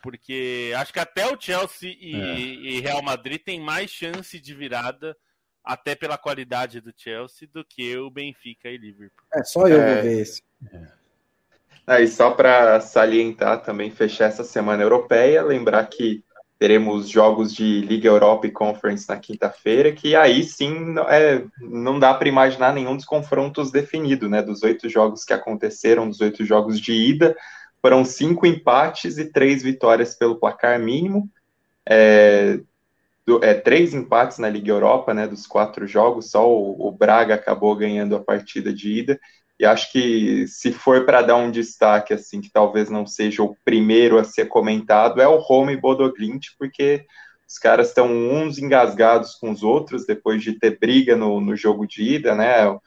[0.02, 2.40] Porque acho que até o Chelsea e, é.
[2.40, 5.18] e Real Madrid tem mais chance de virada,
[5.64, 9.28] até pela qualidade do Chelsea, do que o Benfica e Liverpool.
[9.34, 9.94] É, só eu é...
[9.96, 10.44] vou ver esse.
[11.88, 12.02] É.
[12.02, 16.24] e só para salientar também, fechar essa semana europeia, lembrar que
[16.60, 22.14] teremos jogos de Liga Europa e Conference na quinta-feira, que aí sim é, não dá
[22.14, 24.42] para imaginar nenhum dos confrontos definido, né?
[24.42, 27.36] Dos oito jogos que aconteceram, dos oito jogos de ida,
[27.82, 31.30] foram cinco empates e três vitórias pelo placar mínimo.
[31.86, 32.60] É,
[33.26, 35.28] do, é, três empates na Liga Europa, né?
[35.28, 39.20] Dos quatro jogos, só o, o Braga acabou ganhando a partida de ida.
[39.60, 43.56] E acho que se for para dar um destaque, assim, que talvez não seja o
[43.66, 47.06] primeiro a ser comentado, é o Home Bodoglint, porque
[47.48, 51.88] os caras estão uns engasgados com os outros depois de ter briga no, no jogo
[51.88, 52.78] de ida, né?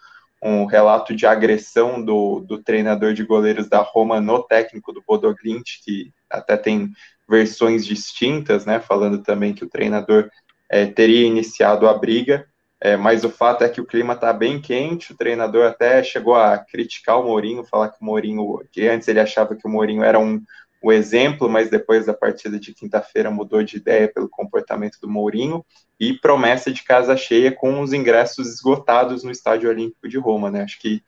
[0.43, 5.83] Um relato de agressão do, do treinador de goleiros da Roma no técnico do Bodoglint,
[5.85, 6.93] que até tem
[7.29, 8.81] versões distintas, né?
[8.81, 10.31] Falando também que o treinador
[10.69, 12.47] é, teria iniciado a briga.
[12.83, 16.35] É, mas o fato é que o clima está bem quente, o treinador até chegou
[16.35, 20.03] a criticar o Mourinho, falar que o Mourinho, que antes ele achava que o Mourinho
[20.03, 20.43] era um
[20.83, 25.65] o exemplo, mas depois da partida de quinta-feira mudou de ideia pelo comportamento do Mourinho
[25.99, 30.63] e promessa de casa cheia com os ingressos esgotados no Estádio Olímpico de Roma, né?
[30.63, 31.03] Acho que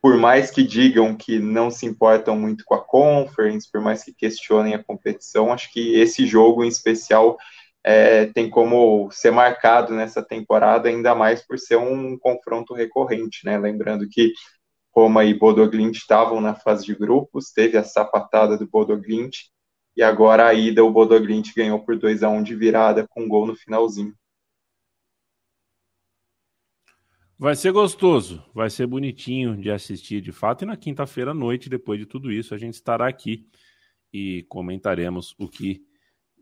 [0.00, 4.14] por mais que digam que não se importam muito com a Conference, por mais que
[4.14, 7.36] questionem a competição, acho que esse jogo em especial
[7.88, 13.56] é, tem como ser marcado nessa temporada, ainda mais por ser um confronto recorrente, né?
[13.56, 14.32] Lembrando que
[14.92, 19.36] Roma e Bodoglint estavam na fase de grupos, teve a sapatada do Bodoglint,
[19.96, 23.28] e agora a ida o Bodoglint ganhou por 2 a 1 de virada com um
[23.28, 24.12] gol no finalzinho.
[27.38, 30.62] Vai ser gostoso, vai ser bonitinho de assistir de fato.
[30.62, 33.46] E na quinta-feira à noite, depois de tudo isso, a gente estará aqui
[34.12, 35.86] e comentaremos o que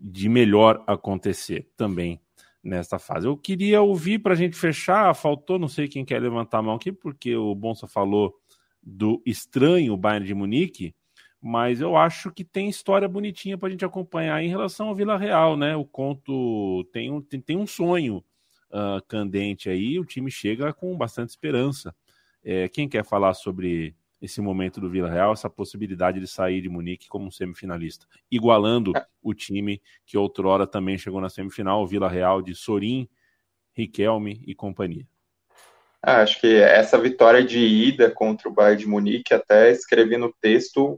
[0.01, 2.21] de melhor acontecer também
[2.63, 3.27] nesta fase.
[3.27, 6.75] Eu queria ouvir para a gente fechar, faltou, não sei quem quer levantar a mão
[6.75, 8.35] aqui, porque o Bonsa falou
[8.83, 10.95] do estranho Bayern de Munique,
[11.41, 15.19] mas eu acho que tem história bonitinha para a gente acompanhar em relação ao Vila
[15.19, 15.77] Real, né?
[15.77, 18.25] O conto tem um, tem, tem um sonho
[18.71, 21.95] uh, candente aí, o time chega com bastante esperança.
[22.43, 23.95] É, quem quer falar sobre
[24.25, 28.93] esse momento do Vila Real, essa possibilidade de sair de Munique como um semifinalista, igualando
[29.23, 33.09] o time que outrora também chegou na semifinal, o Vila Real de Sorin,
[33.77, 35.07] Riquelme e companhia.
[36.03, 40.33] Ah, acho que essa vitória de ida contra o Bayern de Munique, até escrevi no
[40.41, 40.97] texto,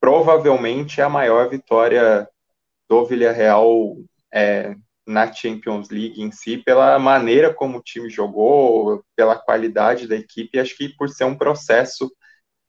[0.00, 2.28] provavelmente é a maior vitória
[2.88, 3.96] do Villarreal
[4.32, 4.76] é,
[5.06, 10.58] na Champions League em si, pela maneira como o time jogou, pela qualidade da equipe,
[10.58, 12.12] acho que por ser um processo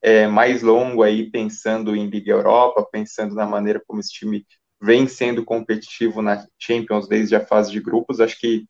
[0.01, 4.45] é, mais longo aí, pensando em Liga Europa, pensando na maneira como esse time
[4.81, 8.65] vem sendo competitivo na Champions desde a fase de grupos, acho que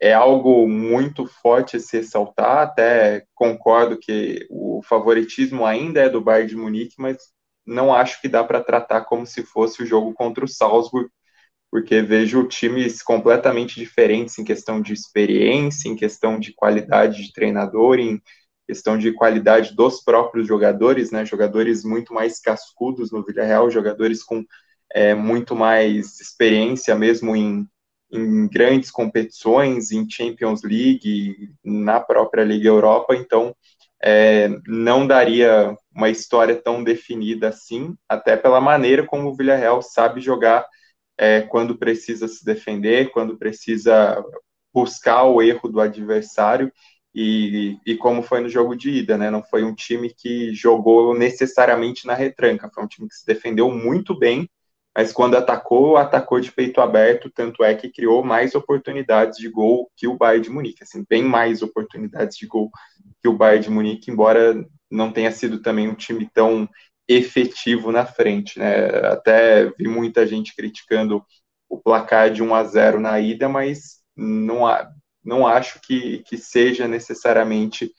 [0.00, 6.48] é algo muito forte se ressaltar, até concordo que o favoritismo ainda é do Bayern
[6.48, 7.18] de Munique, mas
[7.64, 11.08] não acho que dá para tratar como se fosse o jogo contra o Salzburg,
[11.70, 18.00] porque vejo times completamente diferentes em questão de experiência, em questão de qualidade de treinador,
[18.00, 18.20] em
[18.72, 21.26] questão de qualidade dos próprios jogadores, né?
[21.26, 24.42] Jogadores muito mais cascudos no Villarreal, jogadores com
[24.90, 27.68] é, muito mais experiência mesmo em
[28.12, 33.56] em grandes competições, em Champions League, na própria Liga Europa, então
[34.04, 40.20] é, não daria uma história tão definida assim, até pela maneira como o Villarreal sabe
[40.20, 40.66] jogar
[41.16, 44.22] é, quando precisa se defender, quando precisa
[44.74, 46.70] buscar o erro do adversário,
[47.14, 49.30] e, e como foi no jogo de ida, né?
[49.30, 53.70] Não foi um time que jogou necessariamente na retranca, foi um time que se defendeu
[53.70, 54.48] muito bem,
[54.94, 59.90] mas quando atacou, atacou de peito aberto, tanto é que criou mais oportunidades de gol
[59.96, 62.70] que o Bayern de Munique, assim, bem mais oportunidades de gol
[63.22, 64.54] que o Bayern de Munique, embora
[64.90, 66.68] não tenha sido também um time tão
[67.08, 68.86] efetivo na frente, né?
[69.06, 71.24] Até vi muita gente criticando
[71.68, 74.66] o placar de 1 a 0 na ida, mas não,
[75.24, 77.92] não acho que, que seja necessariamente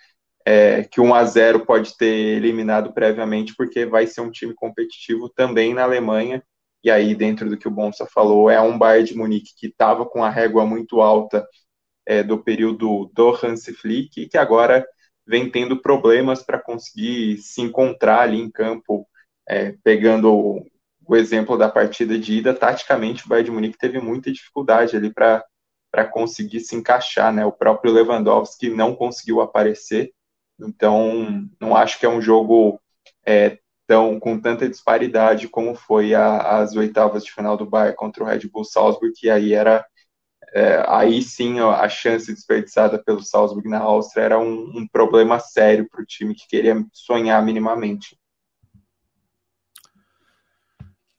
[0.45, 5.29] é, que 1 a 0 pode ter eliminado previamente, porque vai ser um time competitivo
[5.29, 6.43] também na Alemanha.
[6.83, 10.05] E aí, dentro do que o Bonsa falou, é um Bayern de Munique que estava
[10.05, 11.47] com a régua muito alta
[12.05, 14.85] é, do período do Hansi Flick e que agora
[15.25, 19.07] vem tendo problemas para conseguir se encontrar ali em campo,
[19.47, 20.65] é, pegando o,
[21.07, 25.13] o, exemplo da partida de ida, taticamente o Bayern de Munique teve muita dificuldade ali
[25.13, 25.43] para
[26.03, 27.45] conseguir se encaixar, né?
[27.45, 30.13] O próprio Lewandowski não conseguiu aparecer,
[30.57, 32.79] então não acho que é um jogo
[33.25, 38.23] é, então, com tanta disparidade como foi a, as oitavas de final do Bayern contra
[38.23, 39.85] o Red Bull Salzburg, que aí era
[40.53, 45.87] é, aí sim a chance desperdiçada pelo Salzburg na Áustria era um, um problema sério
[45.89, 48.17] para o time que queria sonhar minimamente.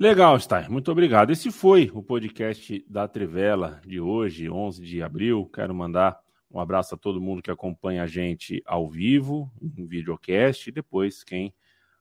[0.04, 0.68] Legal, Stein.
[0.68, 1.30] Muito obrigado.
[1.30, 5.46] Esse foi o podcast da Trivela de hoje, 11 de abril.
[5.46, 10.68] Quero mandar um abraço a todo mundo que acompanha a gente ao vivo, em videocast,
[10.68, 11.54] e depois quem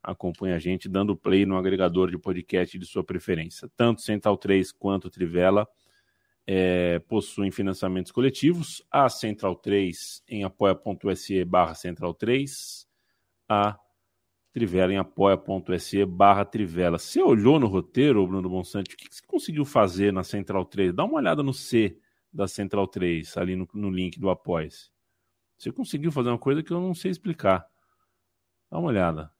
[0.04, 3.72] acompanha a gente dando play no agregador de podcast de sua preferência.
[3.78, 5.66] Tanto Central 3 quanto Trivela
[6.45, 8.86] é, possuem financiamentos coletivos.
[8.91, 12.86] A Central 3 em apoia.se barra Central 3,
[13.47, 13.80] a
[14.54, 16.99] Trivela em apoia.se barra Trivela.
[16.99, 20.93] Você olhou no roteiro, Bruno Monsanto, o que você conseguiu fazer na Central 3?
[20.93, 21.97] Dá uma olhada no C
[22.32, 24.91] da Central 3, ali no, no link do Apoia-se.
[25.58, 27.66] Você conseguiu fazer uma coisa que eu não sei explicar.
[28.70, 29.32] Dá uma olhada.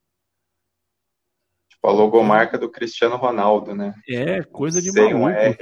[1.84, 3.93] A logomarca do Cristiano Ronaldo, né?
[4.07, 5.27] É, coisa de maluco.
[5.27, 5.57] É.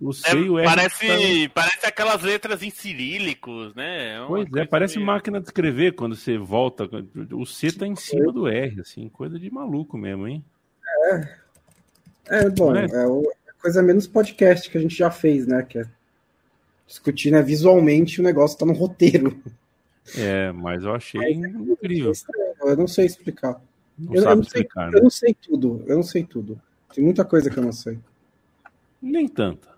[0.00, 1.54] O C, é, o R parece, tá...
[1.54, 4.16] parece aquelas letras em cirílicos, né?
[4.16, 5.06] É pois é, parece meio...
[5.06, 6.88] máquina de escrever quando você volta.
[7.32, 10.42] O C tá em cima do R, assim, coisa de maluco mesmo, hein?
[11.10, 11.36] É.
[12.28, 12.86] É, bom, é?
[12.86, 15.62] é a coisa menos podcast que a gente já fez, né?
[15.62, 15.84] Que é
[16.86, 19.38] discutir né, visualmente o negócio tá no roteiro.
[20.16, 22.12] É, mas eu achei é incrível.
[22.60, 23.60] Eu não sei explicar.
[23.98, 24.98] Não eu, eu, não sei, explicar, né?
[24.98, 25.84] eu não sei tudo.
[25.86, 26.60] Eu não sei tudo.
[26.94, 27.98] Tem muita coisa que eu não sei.
[29.00, 29.68] Nem tanta.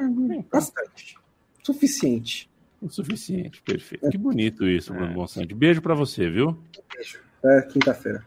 [0.00, 1.16] Nem Bastante.
[1.62, 2.48] Suficiente.
[2.80, 4.06] O suficiente, perfeito.
[4.06, 4.10] É.
[4.10, 5.14] Que bonito isso, Bruno é.
[5.14, 5.54] Bonsante.
[5.54, 6.56] Beijo para você, viu?
[6.94, 7.20] Beijo.
[7.44, 8.24] É quinta-feira.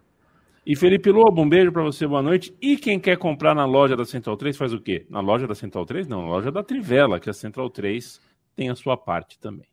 [0.65, 2.55] E Felipe Lobo, um beijo para você, boa noite.
[2.61, 5.05] E quem quer comprar na loja da Central 3 faz o quê?
[5.09, 6.07] Na loja da Central 3?
[6.07, 8.21] Não, na loja da Trivela, que a Central 3
[8.55, 9.70] tem a sua parte também.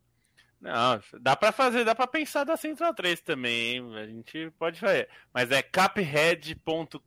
[0.61, 3.97] Não, dá para fazer, dá para pensar da Central 3 também, hein?
[3.97, 5.09] a gente pode fazer.
[5.33, 6.99] Mas é caphead.com.br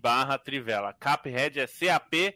[0.00, 0.92] barra Trivela.
[0.92, 2.34] Caphead é C-A-P-H-E-A-D.com.br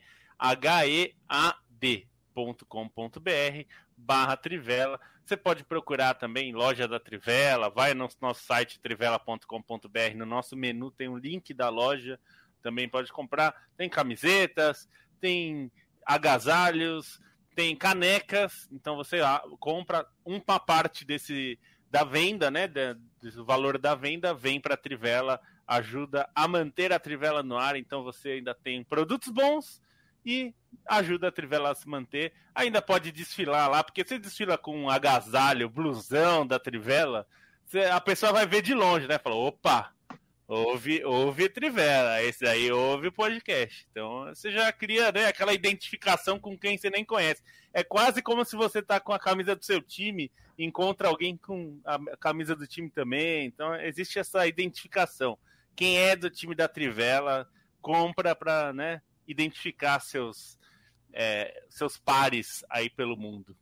[3.96, 5.00] barra Trivela.
[5.26, 10.90] Você pode procurar também loja da Trivela, vai no nosso site trivela.com.br, no nosso menu
[10.92, 12.18] tem um link da loja,
[12.62, 13.52] também pode comprar.
[13.76, 14.88] Tem camisetas,
[15.20, 15.70] tem
[16.06, 17.20] agasalhos,
[17.58, 21.58] tem canecas, então você ah, compra uma parte desse
[21.90, 27.00] da venda, né, do valor da venda vem para a Trivela, ajuda a manter a
[27.00, 29.82] Trivela no ar, então você ainda tem produtos bons
[30.24, 30.54] e
[30.86, 32.32] ajuda a Trivela a se manter.
[32.54, 37.26] Ainda pode desfilar lá, porque você desfila com um agasalho, blusão da Trivela,
[37.92, 39.18] a pessoa vai ver de longe, né?
[39.18, 39.92] Falou, opa,
[40.48, 43.86] ouve, ouve Trivela, esse aí ouve podcast.
[43.90, 47.42] Então você já cria né, aquela identificação com quem você nem conhece.
[47.72, 51.78] É quase como se você tá com a camisa do seu time, encontra alguém com
[51.84, 53.44] a camisa do time também.
[53.46, 55.38] Então existe essa identificação.
[55.76, 57.46] Quem é do time da Trivela
[57.80, 60.58] compra para né, identificar seus,
[61.12, 63.54] é, seus pares aí pelo mundo.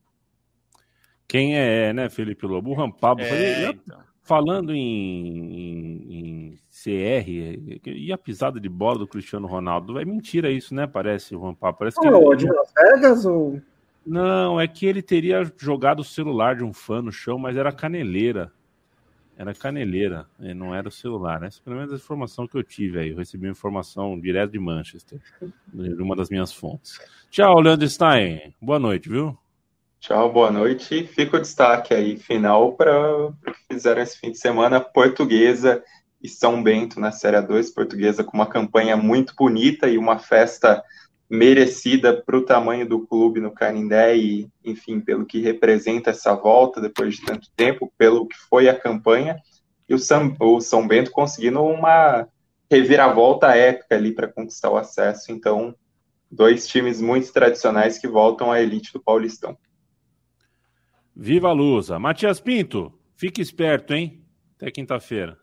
[1.28, 2.70] Quem é, né, Felipe Lobo?
[2.70, 3.20] O Rampabo.
[3.20, 4.15] É, então.
[4.26, 7.28] Falando em, em, em, CR,
[7.86, 10.00] e a pisada de bola do Cristiano Ronaldo?
[10.00, 10.84] É mentira isso, né?
[10.84, 11.78] Parece o Rampabo.
[11.78, 12.38] Parece que oh, ele...
[12.38, 13.60] de Las Vegas ou...
[14.04, 17.70] Não, é que ele teria jogado o celular de um fã no chão, mas era
[17.70, 18.52] caneleira.
[19.38, 21.48] Era caneleira, não era o celular, né?
[21.48, 23.10] Essa é pelo menos a informação que eu tive aí.
[23.10, 25.20] Eu recebi uma informação direto de Manchester,
[25.72, 26.98] de uma das minhas fontes.
[27.30, 28.54] Tchau, Leandro Stein.
[28.60, 29.38] Boa noite, viu?
[29.98, 31.04] Tchau, boa noite.
[31.04, 34.80] Fica o destaque aí final para o que fizeram esse fim de semana.
[34.80, 35.82] Portuguesa
[36.22, 37.70] e São Bento na Série 2.
[37.70, 40.82] Portuguesa com uma campanha muito bonita e uma festa
[41.28, 46.80] merecida para o tamanho do clube no Canindé e, enfim, pelo que representa essa volta
[46.80, 49.36] depois de tanto tempo, pelo que foi a campanha,
[49.88, 52.28] e o São, o São Bento conseguindo uma
[52.70, 55.32] reviravolta épica ali para conquistar o acesso.
[55.32, 55.74] Então,
[56.30, 59.56] dois times muito tradicionais que voltam à elite do Paulistão.
[61.18, 61.98] Viva a Lusa!
[61.98, 64.22] Matias Pinto, fique esperto, hein?
[64.54, 65.38] Até quinta-feira.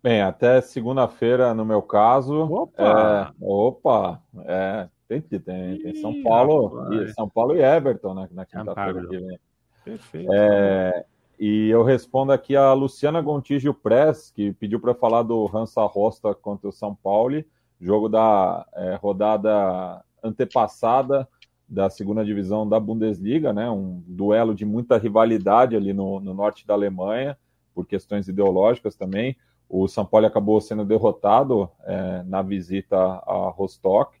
[0.00, 2.34] Bem, até segunda-feira, no meu caso.
[2.34, 3.34] Opa!
[3.36, 4.22] É, opa!
[4.44, 9.08] É, tem que tem, tem São Paulo e São Paulo e Everton né, na quinta-feira
[9.08, 9.40] que vem.
[9.84, 10.32] Perfeito.
[10.32, 11.04] É,
[11.36, 16.32] e eu respondo aqui a Luciana Gontijo Press, que pediu para falar do Hansa Rosta
[16.32, 17.42] contra o São Paulo,
[17.80, 21.26] jogo da é, rodada antepassada
[21.70, 23.70] da segunda divisão da Bundesliga, né?
[23.70, 27.38] Um duelo de muita rivalidade ali no, no norte da Alemanha,
[27.72, 29.36] por questões ideológicas também.
[29.68, 34.18] O São Paulo acabou sendo derrotado é, na visita a Rostock.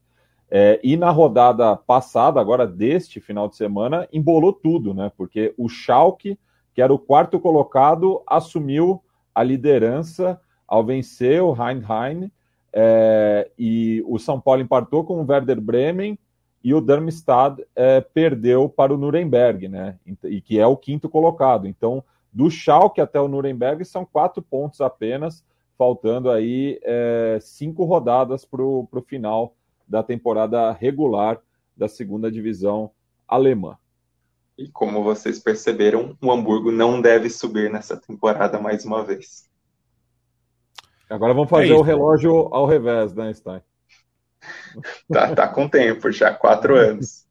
[0.48, 5.10] É, e na rodada passada, agora deste final de semana, embolou tudo, né?
[5.16, 6.38] Porque o Schalke,
[6.72, 9.02] que era o quarto colocado, assumiu
[9.34, 12.30] a liderança ao vencer o Heinheim.
[12.72, 16.16] É, e o São Paulo empatou com o Werder Bremen
[16.62, 19.98] e o Darmstadt é, perdeu para o Nuremberg, né?
[20.24, 21.66] E que é o quinto colocado.
[21.66, 25.44] Então, do Schalke até o Nuremberg são quatro pontos apenas,
[25.78, 29.54] faltando aí é, cinco rodadas para o final
[29.88, 31.40] da temporada regular
[31.76, 32.90] da segunda divisão
[33.26, 33.78] alemã.
[34.58, 39.48] E como vocês perceberam, o Hamburgo não deve subir nessa temporada mais uma vez.
[41.08, 43.62] Agora vamos fazer é o relógio ao revés, né, Stein?
[45.12, 47.26] Tá, tá com tempo, já quatro anos.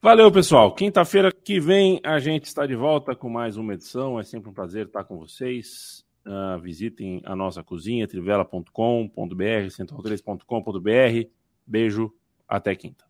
[0.00, 0.72] Valeu, pessoal.
[0.74, 4.18] Quinta-feira que vem a gente está de volta com mais uma edição.
[4.18, 6.04] É sempre um prazer estar com vocês.
[6.24, 8.70] Uh, visitem a nossa cozinha, trivela.com.br,
[9.70, 11.28] central3.com.br.
[11.66, 12.12] Beijo,
[12.46, 13.07] até quinta.